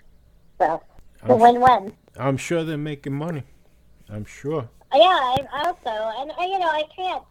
[0.59, 0.81] So
[1.21, 1.93] it's a win-win.
[2.17, 3.43] I'm sure they're making money.
[4.09, 4.69] I'm sure.
[4.93, 5.79] Yeah, I, hope.
[5.85, 7.23] And I, you know, I can't.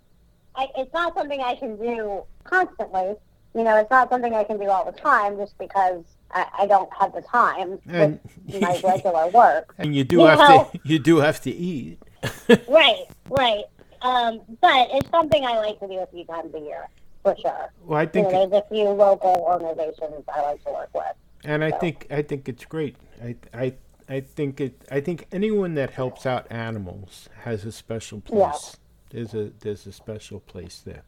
[0.56, 3.14] I, it's not something I can do constantly.
[3.54, 6.66] You know, it's not something I can do all the time, just because I, I
[6.66, 9.74] don't have the time And with my regular work.
[9.78, 11.98] and you do You have know- to you do have to eat.
[12.68, 13.64] Right, right.
[14.02, 16.88] Um, but it's something I like to do a few times a year,
[17.34, 17.72] for sure.
[17.84, 21.04] Well, I You think know, there's a few local organizations I like to work with.
[21.44, 22.96] And I So- think I think it's great.
[23.22, 23.74] I I
[24.08, 24.80] I think it.
[24.90, 28.50] I think anyone that helps out animals has a special Yeah.
[28.50, 28.76] place.
[29.10, 31.02] There's a there's a special place there.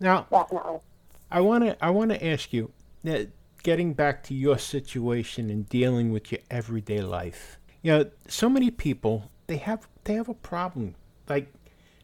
[0.00, 0.80] Now Definitely.
[1.30, 2.72] I want to I want to ask you,
[3.04, 3.28] that
[3.62, 7.58] getting back to your situation and dealing with your everyday life.
[7.82, 10.94] You know, so many people they have they have a problem.
[11.28, 11.52] Like,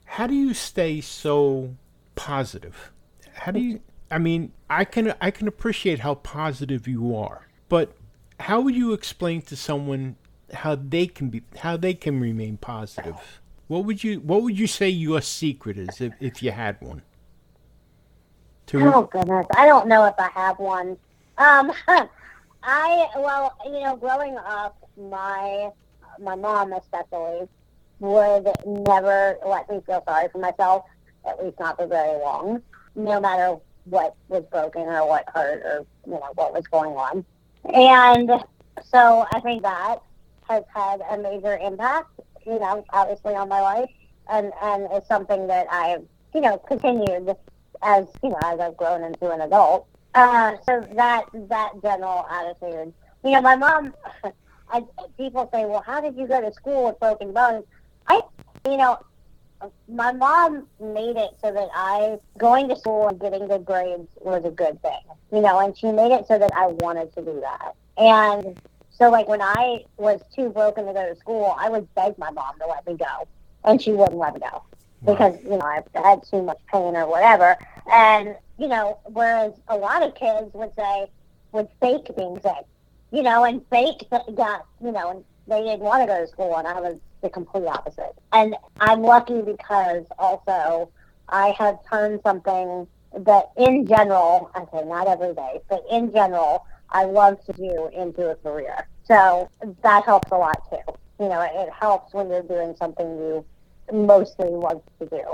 [0.04, 1.74] how do you stay so
[2.14, 2.92] positive?
[3.34, 3.80] How do you?
[4.10, 7.92] I mean, I can I can appreciate how positive you are, but
[8.40, 10.16] how would you explain to someone
[10.52, 13.40] how they can be how they can remain positive?
[13.68, 17.02] What would you What would you say your secret is if, if you had one?
[18.66, 20.96] To Oh goodness, I don't know if I have one.
[21.38, 21.72] Um,
[22.62, 25.70] I well, you know, growing up, my
[26.20, 27.48] my mom especially
[28.00, 30.84] would never let me feel sorry for myself,
[31.26, 32.60] at least not for very long,
[32.94, 37.24] no matter what was broken or what hurt or you know what was going on.
[37.72, 38.30] And
[38.84, 39.98] so I think that
[40.48, 42.08] has had a major impact,
[42.46, 43.90] you know, obviously on my life,
[44.30, 47.34] and and it's something that I've you know continued
[47.82, 49.86] as you know as I've grown into an adult.
[50.14, 52.92] Uh, so that that general attitude,
[53.24, 53.94] you know, my mom.
[54.74, 54.82] I,
[55.18, 57.64] people say, "Well, how did you go to school with broken bones?"
[58.06, 58.22] I,
[58.64, 58.98] you know,
[59.88, 64.44] my mom made it so that I going to school and getting good grades was
[64.44, 65.00] a good thing,
[65.32, 67.74] you know, and she made it so that I wanted to do that.
[67.96, 68.60] And
[68.90, 72.30] So like when I was too broken to go to school, I would beg my
[72.30, 73.26] mom to let me go,
[73.64, 74.62] and she wouldn't let me go
[75.04, 77.56] because you know I had too much pain or whatever.
[77.90, 81.06] And you know, whereas a lot of kids would say
[81.52, 82.64] would fake being sick,
[83.10, 86.26] you know, and fake that got you know, and they didn't want to go to
[86.26, 88.14] school, and I was the complete opposite.
[88.32, 90.90] And I'm lucky because also
[91.28, 92.86] I have turned something
[93.16, 98.30] that in general, okay, not every day, but in general, I love to do into
[98.30, 98.86] a career.
[99.04, 99.48] So
[99.82, 100.92] that helps a lot too.
[101.20, 103.44] You know, it helps when you're doing something you
[103.92, 105.24] mostly love to do.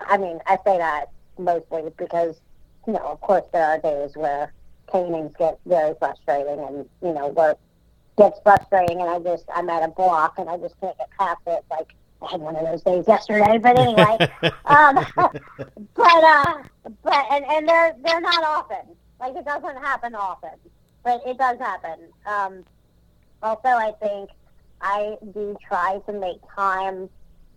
[0.00, 1.06] I mean, I say that
[1.38, 2.40] mostly because,
[2.86, 4.52] you know, of course there are days where
[4.92, 7.58] paintings get very frustrating and, you know, work
[8.16, 11.40] gets frustrating and I just, I'm at a block and I just can't get past
[11.46, 11.64] it.
[11.70, 14.16] Like, I had one of those days yesterday, but anyway,
[14.64, 15.06] um,
[15.94, 16.62] but, uh,
[17.02, 18.96] but, and, and they're, they're not often.
[19.20, 20.58] Like, it doesn't happen often,
[21.04, 21.98] but it does happen.
[22.26, 22.64] Um,
[23.42, 24.30] also, I think
[24.80, 27.08] I do try to make time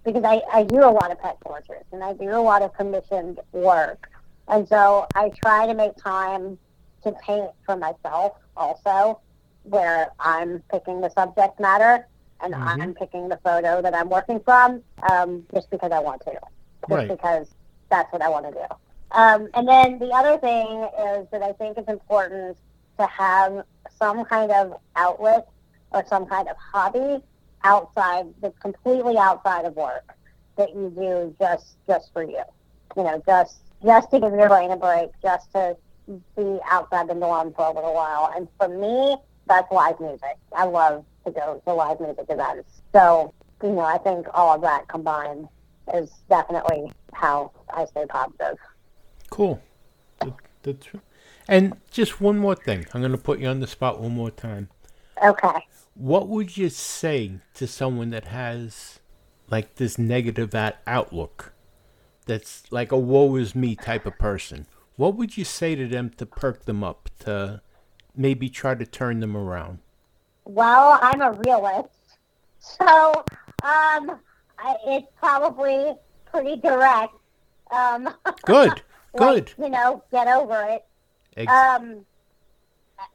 [0.03, 2.74] because I, I do a lot of pet portraits and I do a lot of
[2.74, 4.10] commissioned work.
[4.47, 6.57] And so I try to make time
[7.03, 9.20] to paint for myself also,
[9.64, 12.07] where I'm picking the subject matter
[12.41, 12.82] and Mhm.
[12.82, 16.43] I'm picking the photo that I'm working from um, just because I want to, just
[16.89, 17.07] Right.
[17.07, 17.53] because
[17.89, 18.66] that's what I want to do.
[19.12, 22.57] Um, and then the other thing is that I think it's important
[22.99, 23.64] to have
[23.97, 25.47] some kind of outlet
[25.91, 27.24] or some kind of hobby
[27.64, 30.14] outside that's completely outside of work
[30.55, 32.43] that you do just just for you.
[32.95, 35.76] You know, just just to give your brain a break, just to
[36.36, 38.32] be outside the norm for a little while.
[38.36, 39.18] And for me,
[39.50, 40.38] that's live music.
[40.56, 42.82] I love to go to live music events.
[42.93, 45.50] So, you know, I think all of that combined
[45.93, 48.58] is definitely how I stay positive.
[49.30, 49.62] Cool.
[50.22, 50.34] That-
[50.64, 50.88] That's
[51.47, 52.86] and just one more thing.
[52.93, 54.70] I'm going to put you on the spot one more time.
[55.24, 55.66] Okay.
[55.95, 59.00] What would you say to someone that has
[59.50, 60.54] like this negative
[60.86, 61.54] outlook?
[62.28, 64.68] That's like a woe is me type of person.
[64.95, 67.62] What would you say to them to perk them up to
[68.16, 69.80] maybe try to turn them around?
[70.45, 71.89] Well, I'm a realist,
[72.60, 73.12] so
[73.64, 74.20] um,
[74.57, 75.93] I, it's probably
[76.32, 77.14] pretty direct.
[77.72, 78.10] Um,
[78.45, 78.82] Good.
[79.14, 79.53] like, Good.
[79.64, 80.86] you know, get over it.
[81.38, 82.05] Ex- Um,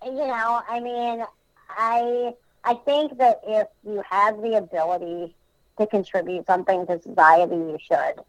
[0.05, 1.24] you know, I mean,
[1.68, 2.32] I
[2.64, 5.34] I think that if you have the ability
[5.78, 8.20] to contribute something to society, you should.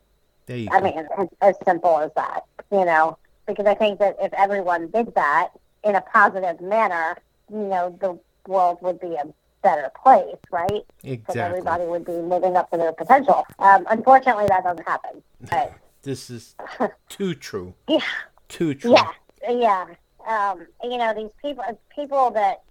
[0.48, 0.86] there you I go.
[0.86, 5.14] mean, it's as simple as that, you know, because I think that if everyone did
[5.16, 5.50] that
[5.86, 7.18] in a positive manner,
[7.52, 8.18] you know, the
[8.52, 9.24] world would be a
[9.62, 10.84] better place, right?
[11.04, 11.18] Exactly.
[11.18, 13.46] Because everybody would be living up to their potential.
[13.60, 15.24] Um, unfortunately, that doesn't happen.
[15.50, 15.74] But
[16.04, 16.56] This is
[17.10, 17.74] too true.
[17.88, 18.00] yeah,
[18.48, 18.92] Too true.
[18.92, 19.10] yeah,
[19.50, 19.86] yeah.
[20.28, 21.64] Um, you know, these people,
[21.96, 22.62] people that,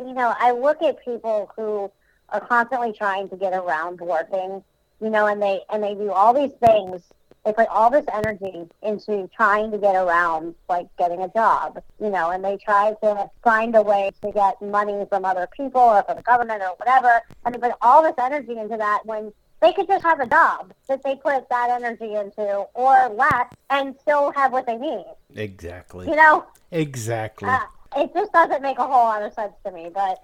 [0.00, 1.90] you know, I look at people who
[2.28, 4.62] are constantly trying to get around working,
[5.00, 7.02] you know, and they and they do all these things.
[7.46, 12.10] They put all this energy into trying to get around, like getting a job, you
[12.10, 16.02] know, and they try to find a way to get money from other people or
[16.02, 19.32] from the government or whatever, and they put all this energy into that when
[19.62, 23.94] they could just have a job that they put that energy into or less and
[24.00, 25.06] still have what they need.
[25.36, 26.08] Exactly.
[26.08, 27.48] You know, Exactly.
[27.48, 27.60] uh,
[27.96, 30.18] it just doesn't make a whole lot of sense to me, but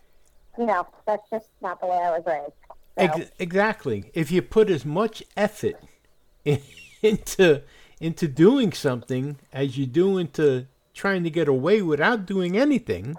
[0.58, 2.52] you know, that's just not the way I was raised.
[2.98, 4.10] So, Ex- exactly.
[4.12, 5.76] If you put as much effort
[6.44, 6.60] in,
[7.10, 7.62] into
[8.00, 13.16] into doing something as you do into trying to get away without doing anything,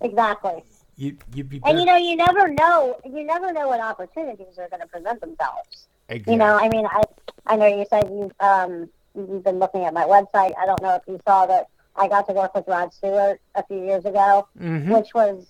[0.00, 0.62] exactly.
[0.96, 2.98] you you'd be And you know, you never know.
[3.04, 5.86] You never know what opportunities are going to present themselves.
[6.08, 6.32] exactly.
[6.34, 7.02] You know, I mean, I
[7.46, 10.52] I know you said you um you've been looking at my website.
[10.58, 13.64] I don't know if you saw that I got to work with Rod Stewart a
[13.64, 14.94] few years ago, Mhm.
[14.94, 15.46] which was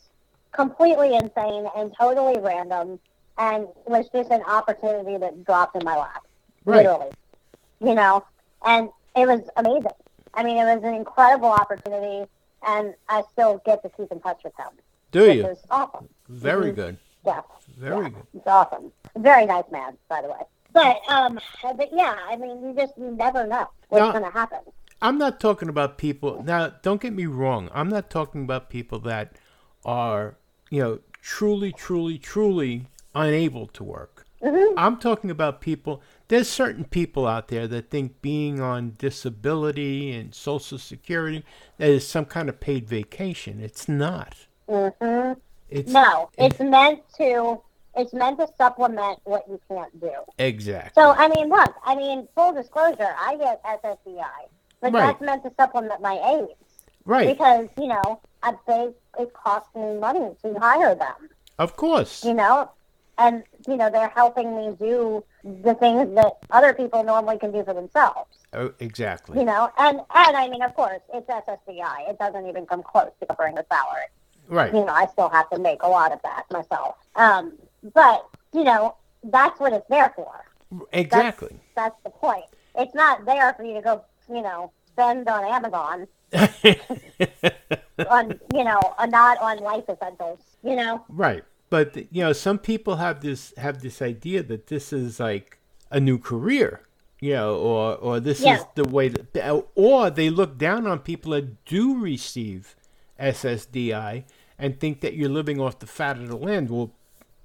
[0.53, 2.99] completely insane and totally random,
[3.37, 6.25] and was just an opportunity that dropped in my lap.
[6.69, 6.85] Right.
[6.85, 7.11] literally.
[7.81, 8.25] You know,
[8.65, 9.91] and it was amazing.
[10.35, 12.29] I mean, it was an incredible opportunity,
[12.67, 14.69] and I still get to keep in touch with him,
[15.11, 15.47] Do you?
[15.47, 16.09] is awesome.
[16.29, 16.75] Very Mhm.
[16.75, 16.99] good.
[17.25, 17.41] Yeah,
[17.79, 18.27] Very yeah, good.
[18.35, 18.93] It's awesome.
[19.17, 20.43] Very nice man, by the way.
[20.73, 24.61] But um, but yeah, I mean, you just you never know what's going to happen.
[25.01, 26.69] I'm not talking about people now.
[26.83, 27.71] Don't get me wrong.
[27.73, 29.37] I'm not talking about people that
[29.85, 30.37] are
[30.71, 34.27] you know truly, truly, truly unable to work.
[34.43, 34.75] Mhm.
[34.77, 36.03] I'm talking about people.
[36.29, 41.43] There's certain people out there that think being on disability and Social Security
[41.79, 43.61] that is some kind of paid vacation.
[43.61, 44.35] It's not.
[44.69, 45.33] hmm
[45.71, 47.61] It's No, it's meant to.
[47.97, 50.13] It's meant to supplement what you can't do.
[50.39, 54.23] exactly So I mean, look, I mean, full disclosure, I get SSDI,
[54.81, 55.07] but Right.
[55.07, 56.85] that's meant to supplement my aides.
[57.07, 57.27] right.
[57.37, 61.31] because you know I bake it costs me money to hire them.
[61.59, 62.23] Of course.
[62.25, 62.71] You know,
[63.19, 67.65] and you know they're helping me do the things that other people normally can do
[67.65, 68.39] for themselves.
[68.53, 69.39] Oh, exactly.
[69.39, 72.11] You know, and and I mean, of course, it's SSDI.
[72.11, 74.07] It doesn't even come close to covering the salary.
[74.49, 74.73] Right.
[74.73, 76.97] You know, I still have to make a lot of that myself.
[77.17, 77.53] Um,
[77.93, 80.33] but you know, that's what it's there for.
[80.93, 81.59] Exactly.
[81.75, 82.45] That's, that's the point.
[82.77, 86.07] It's not there for you to go, you know, spend on Amazon
[88.11, 90.41] on, you know, not on life essentials.
[90.63, 91.05] You know.
[91.09, 91.45] right.
[91.71, 95.59] But you know, some people have this have this idea that this is like
[95.91, 96.83] a new career.
[97.21, 98.59] You know, or or this Yeah.
[98.59, 102.77] is the way that, or they look down on people that do receive
[103.19, 104.25] SSDI
[104.59, 106.71] and think that you're living off the fat of the land.
[106.71, 106.93] Well,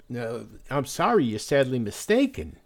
[0.09, 2.57] no, I'm sorry, you're sadly mistaken.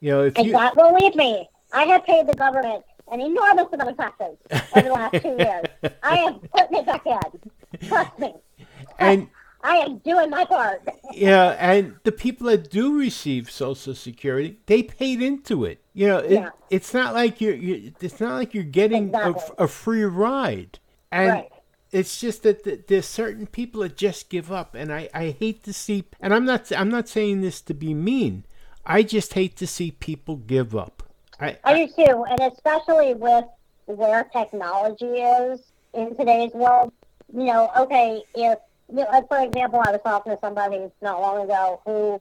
[0.00, 0.82] You know, if you Exactly.
[0.90, 4.36] Believe me, I have paid the government an enormous amount of taxes
[4.74, 5.64] over the last two years.
[6.02, 7.88] I am putting it back in.
[7.88, 8.34] Trust me.
[8.98, 9.28] and
[9.62, 10.82] I am doing my part.
[11.14, 15.80] Yeah, and the people that do receive Social Security, they paid into it.
[15.94, 16.50] You know, it, Yeah.
[16.70, 19.54] it's not like you're, you it's not like you're getting a, Exactly.
[19.58, 20.78] a free ride,
[21.10, 21.52] and Right.
[21.90, 25.64] it's just that th- there's certain people that just give up, and I, I hate
[25.64, 26.04] to see.
[26.20, 28.44] And I'm not I'm not saying this to be mean.
[28.86, 31.02] I just hate to see people give up.
[31.40, 33.44] I, I do too, and especially with
[33.86, 35.60] where technology is
[35.94, 36.92] in today's world.
[37.32, 38.58] You know, okay, if
[38.88, 42.20] you know, like, for example, I was talking to somebody not long ago who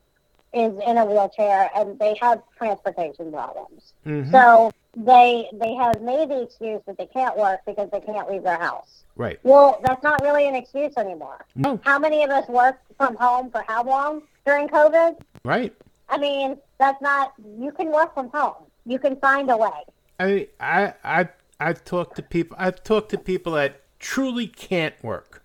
[0.54, 3.94] is in a wheelchair and they have transportation problems.
[4.06, 4.32] Mhm.
[4.32, 8.44] So they they have made the excuse that they can't work because they can't leave
[8.44, 9.04] their house.
[9.16, 9.40] right.
[9.44, 11.44] Well, that's not really an excuse anymore.
[11.56, 11.80] No.
[11.84, 15.18] How many of us worked from home for how long during COVID?
[15.44, 15.74] Right.
[16.10, 17.34] I mean, that's not.
[17.60, 18.64] You can work from home.
[18.86, 19.80] You can find a way.
[20.20, 21.28] I I I
[21.60, 22.56] I've talked to people.
[22.60, 25.44] I've talked to people that truly can't work.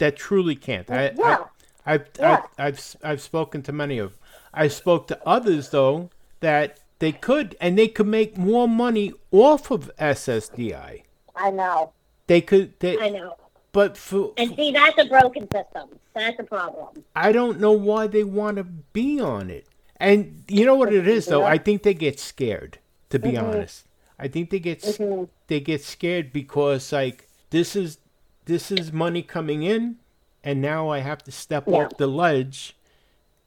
[0.00, 0.90] That truly can't.
[0.90, 1.44] I, Yeah.
[1.86, 2.42] I, I've, Yeah.
[2.58, 4.18] I've I've I've spoken to many of.
[4.52, 9.70] I spoke to others though that they could and they could make more money off
[9.70, 11.02] of SSDI.
[11.36, 11.92] I know.
[12.26, 12.78] They could.
[12.80, 13.36] They, I know.
[13.72, 15.88] but for And see, that's a broken system.
[16.14, 17.04] That's a problem.
[17.14, 19.66] I don't know why they want to be on it.
[19.98, 21.44] And you know what it is though?
[21.44, 22.78] I think they get scared,
[23.10, 23.86] to be honest.
[24.18, 25.28] I think they get Mhm.
[25.46, 27.98] they get scared because like this is
[28.46, 29.96] this is money coming in
[30.42, 31.76] and now I have to step Yeah.
[31.86, 32.76] off the ledge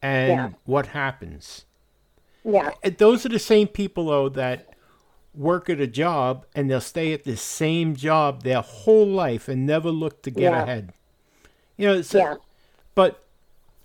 [0.01, 0.49] and Yeah.
[0.65, 1.65] what happens?
[2.43, 2.71] Yeah.
[2.83, 4.69] Eh, those are the same people though that
[5.33, 9.65] work at a job and they'll stay at the same job their whole life and
[9.65, 10.63] never look to get Yeah.
[10.63, 10.93] ahead.
[11.77, 12.35] You know, so Yeah.
[12.95, 13.19] but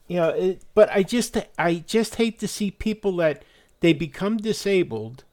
[0.08, 3.42] you know, it, but I just I just hate to see people that
[3.80, 5.24] they become disabled,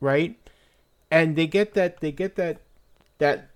[0.00, 0.36] right?
[1.10, 2.60] And they get that they get that
[3.18, 3.48] that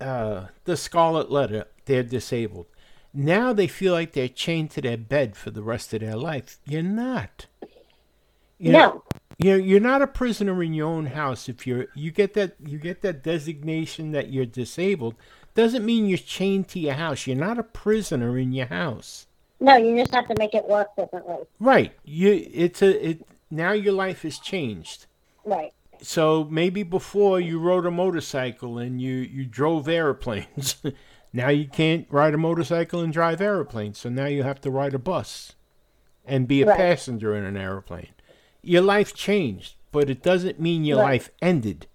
[0.00, 2.66] uh the scarlet letter, they're disabled.
[3.12, 6.58] Now they feel like they're chained to their bed for the rest of their life.
[6.66, 7.46] You're not.
[8.58, 9.02] You No.
[9.38, 12.78] you're you're not a prisoner in your own house if you're you get that you
[12.78, 15.14] get that designation that you're disabled
[15.54, 17.26] doesn't mean you're chained to your house.
[17.26, 19.26] You're not a prisoner in your house.
[19.60, 21.38] No, you just have to make it work differently.
[21.60, 21.92] Right.
[22.04, 25.06] You it's a it now your life has changed.
[25.44, 25.72] Right.
[26.04, 30.76] So maybe before you rode a motorcycle and you you drove airplanes.
[31.32, 33.98] now you can't ride a motorcycle and drive airplanes.
[33.98, 35.54] So now you have to ride a bus
[36.26, 36.76] and be a Right.
[36.76, 38.10] passenger in an airplane.
[38.62, 41.12] Your life changed, but it doesn't mean your Right.
[41.12, 41.86] life ended.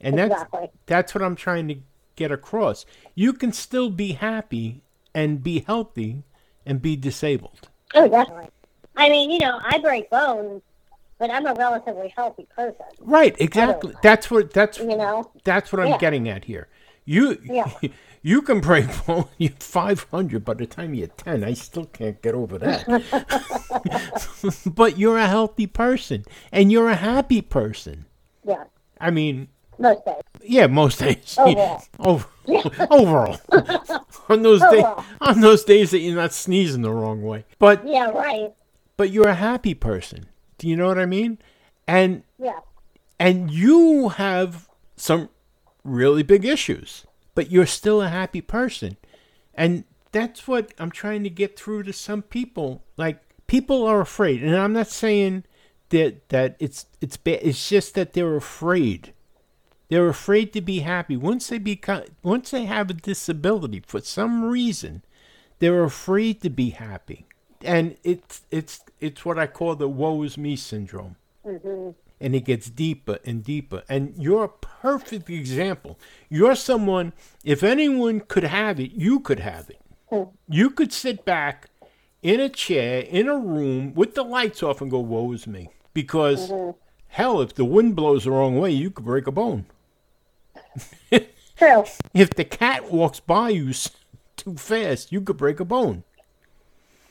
[0.00, 0.44] And that's
[0.84, 1.76] that's what I'm trying to
[2.16, 2.84] get across.
[3.14, 4.82] You can still be happy
[5.14, 6.22] and be healthy
[6.66, 7.70] and be disabled.
[7.94, 8.48] Oh, definitely.
[8.94, 10.62] I mean, you know, I break bones,
[11.18, 12.84] but I'm a relatively healthy person.
[13.00, 13.94] Right, exactly.
[14.02, 15.30] That's what that's You know.
[15.44, 15.98] that's what I'm Yeah.
[15.98, 16.68] getting at here.
[17.04, 17.70] You Yeah.
[18.22, 18.88] you can pray
[19.38, 21.44] you're 500 by the time you're 10.
[21.44, 22.86] I still can't get over that.
[24.66, 28.06] but you're a healthy person and you're a happy person.
[28.44, 28.64] Yeah.
[29.00, 29.48] I mean,
[29.78, 30.22] Most days.
[30.42, 31.36] yeah, most days.
[31.38, 31.82] Overall.
[32.00, 32.26] Over,
[32.90, 33.38] overall.
[34.28, 34.84] on those days
[35.20, 37.44] on those days that you're not sneezing the wrong way.
[37.58, 38.10] But Yeah.
[38.10, 38.52] Right.
[38.96, 40.26] but you're a happy person.
[40.58, 41.38] Do you know what I mean?
[41.86, 42.60] And Yeah.
[43.18, 45.28] and you have some
[45.84, 48.96] really big issues, but you're still a happy person.
[49.54, 52.82] And that's what I'm trying to get through to some people.
[52.96, 55.44] Like people are afraid, and I'm not saying
[55.90, 57.40] that that it's it's bad.
[57.42, 59.12] It's just that they're afraid.
[59.88, 61.16] They're afraid to be happy.
[61.16, 65.02] Once they become once they have a disability for some reason,
[65.60, 67.26] they're afraid to be happy.
[67.62, 71.16] And it's it's it's what I call the woe is me syndrome.
[71.44, 71.90] hmm
[72.20, 73.82] and it gets deeper and deeper.
[73.88, 75.98] And you're a perfect example.
[76.30, 77.12] You're someone,
[77.44, 79.80] if anyone could have it, you could have it.
[80.48, 81.68] You could sit back
[82.22, 85.68] in a chair, in a room, with the lights off and go, woe is me.
[85.92, 86.50] Because,
[87.08, 89.66] hell, if the wind blows the wrong way, you could break a bone.
[91.58, 91.84] True.
[92.14, 93.72] If the cat walks by you
[94.36, 96.04] too fast, you could break a bone.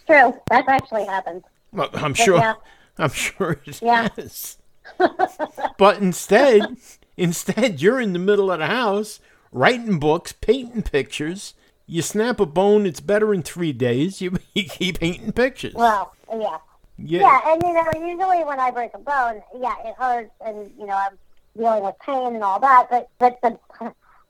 [0.07, 0.39] True.
[0.49, 1.43] That's actually happened.
[1.71, 2.37] Well, I'm sure.
[2.37, 2.53] yeah.
[2.97, 4.07] I'm sure it Yeah.
[4.15, 4.57] has.
[5.77, 6.77] but instead,
[7.17, 9.19] instead, you're in the middle of the house
[9.51, 11.53] writing books, painting pictures.
[11.87, 14.21] You snap a bone, it's better in three days.
[14.21, 15.73] You, you keep painting pictures.
[15.73, 16.57] Well, yeah.
[16.97, 17.19] Yeah.
[17.21, 20.85] Yeah, and you know, usually when I break a bone, yeah, it hurts, and you
[20.85, 21.17] know, I'm
[21.57, 22.87] dealing with pain and all that.
[22.89, 23.59] But but the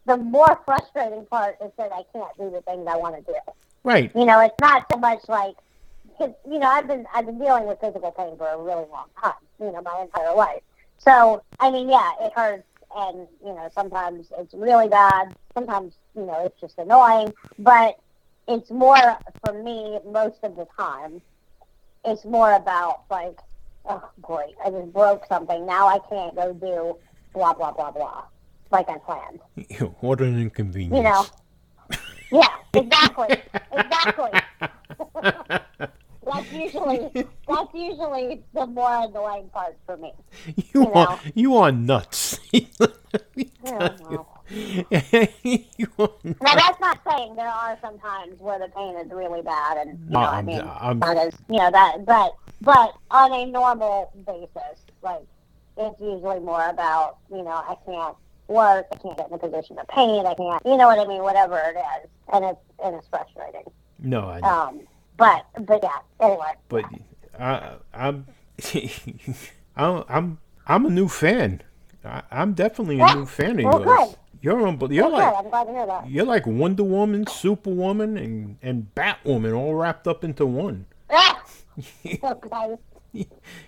[0.08, 3.38] the more frustrating part is that I can't do the things I want to do.
[3.84, 4.12] Right.
[4.16, 5.56] You know, it's not so much like,
[6.20, 9.34] you know, I've been I've been dealing with physical pain for a really long time.
[9.60, 10.62] You know, my entire life.
[10.98, 15.36] So I mean, yeah, it hurts, and you know, sometimes it's really bad.
[15.54, 17.34] Sometimes you know, it's just annoying.
[17.60, 18.00] But
[18.48, 21.22] it's more for me most of the time.
[22.04, 23.40] It's more about like,
[23.86, 25.66] oh great, I just broke something.
[25.66, 26.98] Now I can't go do
[27.34, 28.24] blah blah blah blah
[28.72, 29.40] like I planned.
[30.02, 30.96] What an inconvenience.
[30.96, 31.26] You know.
[32.32, 33.38] Yeah, exactly.
[33.72, 34.32] exactly.
[36.26, 37.10] that's usually
[37.48, 40.14] that's usually the more annoying part for me.
[40.56, 41.20] You, you are know.
[41.34, 42.40] you are nuts.
[42.80, 44.28] Let me tell no.
[44.50, 44.86] you.
[45.78, 46.42] you are nuts.
[46.42, 50.00] Now that's not saying there are some times where the pain is really bad, and
[50.06, 53.46] you know, I I'm- mean, I'm- not as you know that, but but on a
[53.46, 55.22] normal basis, like
[55.78, 58.16] it's usually more about you know I can't
[58.48, 61.06] work, I can't get in a position of pain, I can't, you know what I
[61.08, 63.64] mean, whatever it is, and it's and it's frustrating.
[64.00, 64.82] No, I Um,
[65.18, 66.86] but but yeah, anyway, but
[67.40, 68.26] I, I'm,
[69.76, 70.38] I'm, I'm,
[70.68, 71.62] I'm a new fan.
[72.04, 74.16] I, I'm definitely a new fan of yours.
[74.42, 75.14] You're You're good.
[75.14, 76.10] like I'm glad to hear that.
[76.10, 80.86] you're like Wonder Woman, Superwoman, and and Batwoman all wrapped up into one.
[81.10, 81.44] Ah!
[82.24, 82.78] okay.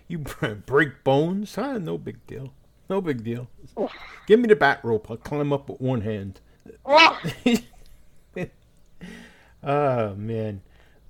[0.10, 1.78] You break bones, huh?
[1.78, 2.52] No big deal.
[2.90, 3.48] No big deal.
[4.28, 5.10] Give me the bat rope.
[5.10, 6.42] I'll climb up with one hand.
[9.64, 10.62] Oh man.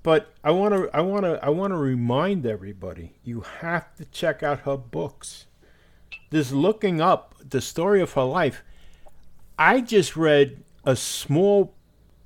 [0.02, 4.04] But I want to I want to I want to remind everybody you have to
[4.06, 5.46] check out her books.
[6.30, 8.62] This looking up the story of her life.
[9.58, 11.74] I just read a small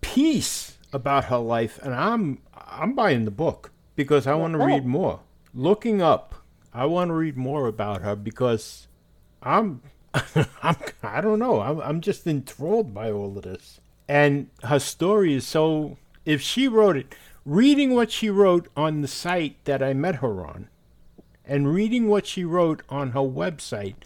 [0.02, 4.66] piece about her life and I'm I'm buying the book because I want to oh.
[4.66, 5.20] read more.
[5.54, 6.34] Looking up,
[6.72, 8.88] I want to read more about her because
[9.42, 9.82] I'm,
[10.62, 11.60] I'm I don't know.
[11.60, 13.80] I'm, I'm just enthralled by all of this.
[14.08, 15.98] And her story is so.
[16.24, 17.14] If she wrote it,
[17.44, 20.68] reading what she wrote on the site that I met her on,
[21.44, 23.96] and reading what she wrote on her website,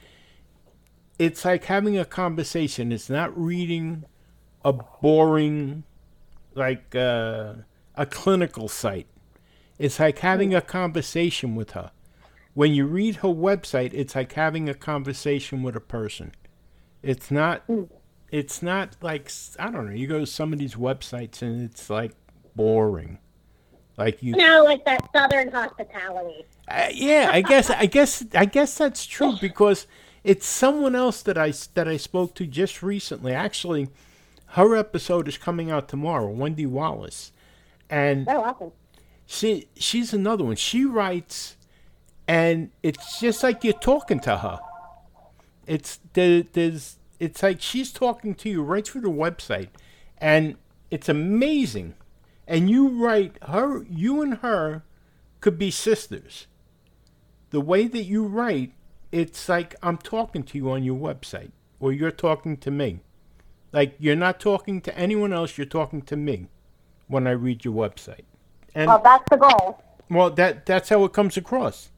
[1.18, 2.92] it's like having a conversation.
[2.92, 4.04] It's not reading
[4.64, 5.84] a boring,
[6.54, 7.54] like uh,
[7.94, 9.06] a clinical site.
[9.78, 11.90] It's like having a conversation with her.
[12.54, 16.32] When you read her website, it's like having a conversation with a person.
[17.02, 17.62] It's not.
[18.32, 19.92] It's not like I don't know.
[19.92, 22.12] You go to some of these websites and it's like
[22.54, 23.18] boring.
[23.96, 26.44] Like you, No, like that southern hospitality.
[26.68, 29.86] uh, yeah, I guess I guess I guess that's true because
[30.22, 33.32] it's someone else that I that I spoke to just recently.
[33.32, 33.88] Actually,
[34.48, 36.28] her episode is coming out tomorrow.
[36.28, 37.32] Wendy Wallace,
[37.88, 38.72] and Oh, awesome.
[39.24, 40.56] she she's another one.
[40.56, 41.56] She writes,
[42.28, 44.58] and it's just like you're talking to her.
[45.66, 49.68] It's there, there's it's like she's talking to you right through the website,
[50.18, 50.56] and
[50.90, 51.94] it's amazing.
[52.46, 54.84] And you write her, you and her
[55.40, 56.46] could be sisters.
[57.50, 58.72] The way that you write,
[59.12, 63.00] it's like I'm talking to you on your website, or you're talking to me.
[63.72, 66.48] Like you're not talking to anyone else, you're talking to me
[67.08, 68.24] when I read your website.
[68.74, 69.82] And Well, that's the goal.
[70.10, 71.90] well, that that's how it comes across,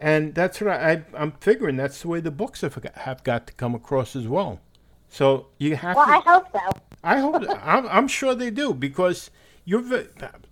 [0.00, 1.76] and that's what I, I I'm figuring.
[1.76, 4.60] That's the way the books have got, have got to come across as well.
[5.08, 6.12] So you have Well, to.
[6.12, 6.70] I hope so.
[7.02, 9.30] I hope I'm, I'm sure they do because
[9.64, 10.08] you're ve-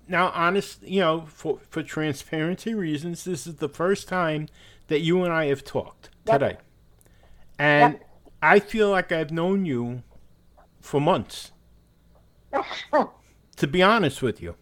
[0.09, 0.83] now honest.
[0.83, 4.49] You know, for for transparency reasons, this is the first time
[4.89, 6.41] that you and I have talked Yep.
[6.41, 6.57] today,
[7.59, 8.09] and Yep.
[8.43, 10.03] I feel like I've known you
[10.81, 11.53] for months.
[13.57, 14.57] to be honest with you,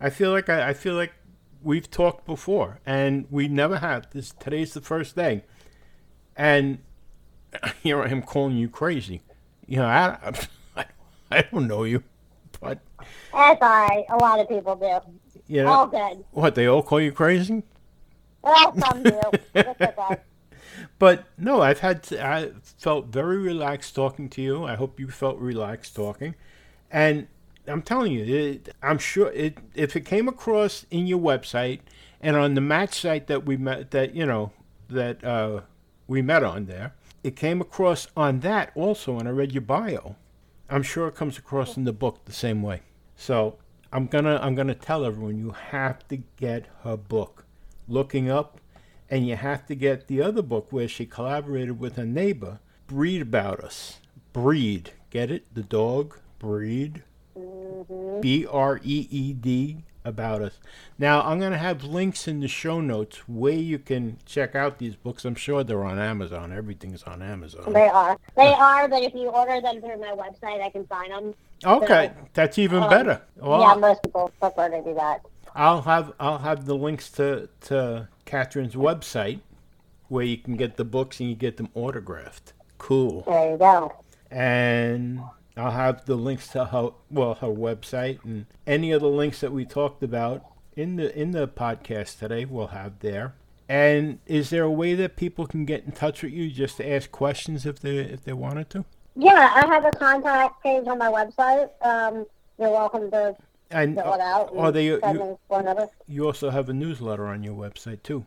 [0.00, 1.12] I feel like I, I feel like
[1.62, 4.10] we've talked before, and we never have.
[4.10, 5.44] This today's the first day,
[6.36, 6.78] and
[7.82, 9.22] here I am calling you crazy.
[9.66, 10.32] You know, I,
[10.76, 10.84] I,
[11.30, 12.02] I don't know you,
[13.32, 14.04] That's all right.
[14.10, 15.40] A lot of people do.
[15.46, 16.24] you All good.
[16.32, 16.54] what?
[16.54, 17.62] They all call you crazy.
[18.42, 19.20] Well, some do.
[19.56, 20.16] Okay.
[20.98, 24.64] but no, I've had I felt very relaxed talking to you.
[24.64, 26.34] I hope you felt relaxed talking,
[26.90, 27.26] and
[27.66, 31.80] I'm telling you, it, I'm sure it if it came across in your website
[32.20, 34.52] and on the match site that we met that you know
[34.88, 35.60] that uh,
[36.06, 40.16] we met on there, it came across on that also, and I read your bio.
[40.70, 42.82] I'm sure it comes across in the book the same way.
[43.18, 43.56] So
[43.92, 47.44] I'm gonna I'm gonna tell everyone you have to get her book,
[47.88, 48.60] Looking Up,
[49.10, 53.20] and you have to get the other book where she collaborated with a neighbor, Breed
[53.20, 53.98] About Us.
[54.32, 55.52] Breed, get it?
[55.52, 57.02] The dog breed.
[58.20, 60.58] B R E E D about us.
[60.98, 64.94] Now I'm gonna have links in the show notes where you can check out these
[64.94, 65.24] books.
[65.24, 66.52] I'm sure they're on Amazon.
[66.52, 67.72] Everything's on Amazon.
[67.72, 68.16] They are.
[68.36, 71.34] They are, but if you order them through my website, I can sign them.
[71.64, 73.22] Okay, that's even Um, better.
[73.36, 75.22] Well, yeah, most people prefer to do that.
[75.54, 79.40] I'll have I'll have the links to to Katherine's website
[80.08, 82.52] where you can get the books and you get them autographed.
[82.78, 83.22] Cool.
[83.26, 83.92] There you go.
[84.30, 85.20] And
[85.56, 89.52] I'll have the links to her well her website and any of the links that
[89.52, 90.44] we talked about
[90.76, 93.34] in the in the podcast today we'll have there.
[93.68, 96.88] And is there a way that people can get in touch with you just to
[96.88, 98.84] ask questions if they if they wanted to?
[99.20, 101.68] Yeah, I have a contact page on my website.
[101.84, 102.24] Um,
[102.56, 103.34] you're welcome to
[103.72, 104.56] And fill it out.
[104.56, 105.88] are they you, me phone number.
[106.06, 108.24] you also have a newsletter on your website too.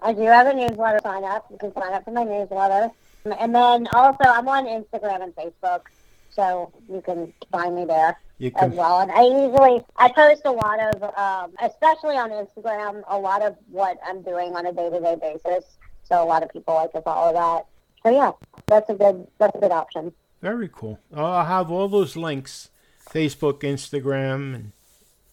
[0.00, 1.46] I do have a newsletter sign up.
[1.48, 2.90] You can sign up for my newsletter.
[3.38, 5.82] And then also, I'm on Instagram and Facebook,
[6.30, 8.98] so you can find me there You as well.
[8.98, 13.56] And I usually I post a lot of, um, especially on Instagram, a lot of
[13.70, 15.64] what I'm doing on a day-to-day basis.
[16.02, 17.66] So a lot of people like to follow that.
[18.02, 18.32] So yeah,
[18.66, 20.12] that's a good that's a good option.
[20.42, 20.98] Very cool.
[21.14, 22.68] I'll have all those links
[23.08, 24.72] Facebook, Instagram, and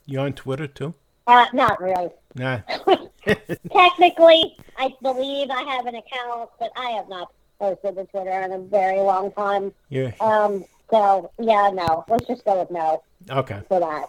[0.05, 0.93] you on Twitter too?
[1.27, 2.09] Uh, not really.
[2.35, 2.59] Nah.
[3.71, 8.51] Technically, I believe I have an account, but I have not posted to Twitter in
[8.53, 9.73] a very long time.
[9.89, 10.11] Yeah.
[10.21, 12.05] Um, so yeah, no.
[12.07, 13.61] Let's just go with no Okay.
[13.67, 14.07] for that.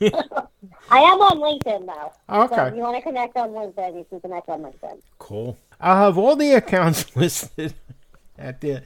[0.90, 2.12] I am on LinkedIn though.
[2.28, 2.76] So if Okay.
[2.76, 5.00] you want to connect on LinkedIn, you can connect on LinkedIn.
[5.18, 5.56] Cool.
[5.80, 7.74] I'll have all the accounts listed
[8.38, 8.82] at the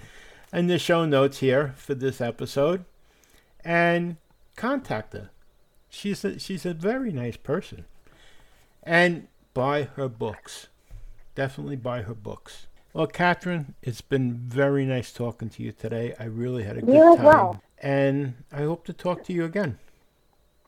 [0.53, 2.85] in the show notes here for this episode,
[3.65, 4.17] and
[4.57, 5.31] contact her.
[5.89, 7.85] She's a, she's a very nice person,
[8.83, 10.69] and buy her books.
[11.35, 12.67] Definitely buy her books.
[12.93, 16.15] Well, Katherine, it's been very nice talking to you today.
[16.19, 17.63] I really had a good You as time, well.
[17.79, 19.79] and I hope to talk to you again.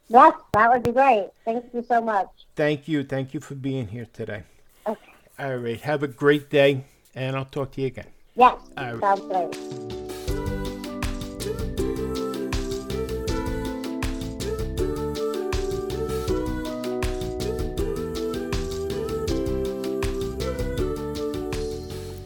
[0.08, 1.28] Yes, that would be great.
[1.44, 2.28] Thank you so much.
[2.56, 3.02] Thank you.
[3.04, 4.42] Thank you for being here today.
[4.86, 5.12] Okay.
[5.38, 5.80] All right.
[5.80, 8.06] Have a great day, and I'll talk to you again.
[8.38, 9.78] Yes, Uh, sounds great.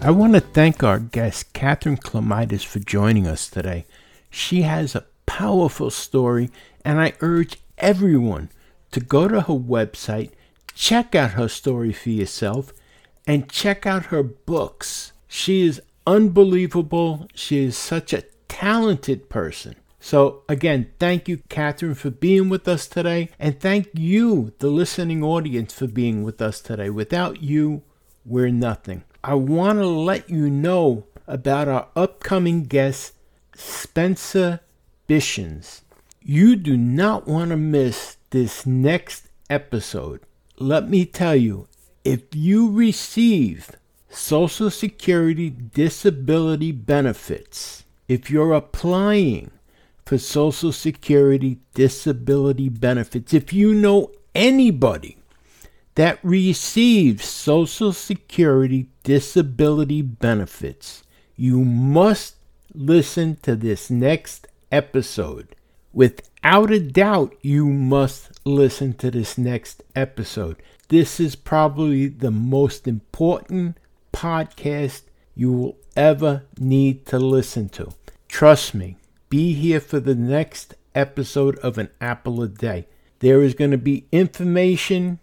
[0.05, 3.87] I want to thank our guest, Katherine Klimitas, for joining us today.
[4.29, 6.51] She has a powerful story,
[6.85, 8.51] and I urge everyone
[8.91, 10.33] to go to her website,
[10.75, 12.73] check out her story for yourself,
[13.27, 15.13] and check out her books.
[15.27, 17.29] She is unbelievable.
[17.35, 19.77] She is such a talented person.
[20.01, 23.31] So, again, thank you, Katherine, for being with us today.
[23.39, 26.91] And thank you, the listening audience, for being with us today.
[26.91, 27.83] Without you,
[28.25, 29.05] we're nothing.
[29.23, 33.15] I want to let you know about our upcoming guest,
[33.55, 34.61] Spencer
[35.09, 35.83] Bishens.
[36.21, 40.21] You do not want to miss this next episode.
[40.59, 41.69] Let me tell you,
[42.05, 43.71] if you receive
[44.15, 49.51] Social Security disability benefits, if you're applying
[50.05, 55.17] for Social Security disability benefits, if you know anybody
[55.95, 61.05] that receives Social Security disability benefits,
[61.35, 62.37] you must
[62.75, 65.57] listen to this next episode.
[65.95, 70.57] Without a doubt, you must listen to this next episode.
[70.89, 73.79] This is probably the most important
[74.13, 75.03] podcast
[75.35, 77.93] you will ever need to listen to.
[78.29, 78.97] Trust me,
[79.29, 82.87] be here for the next episode of An Apple a Day.
[83.21, 85.19] There is going to be information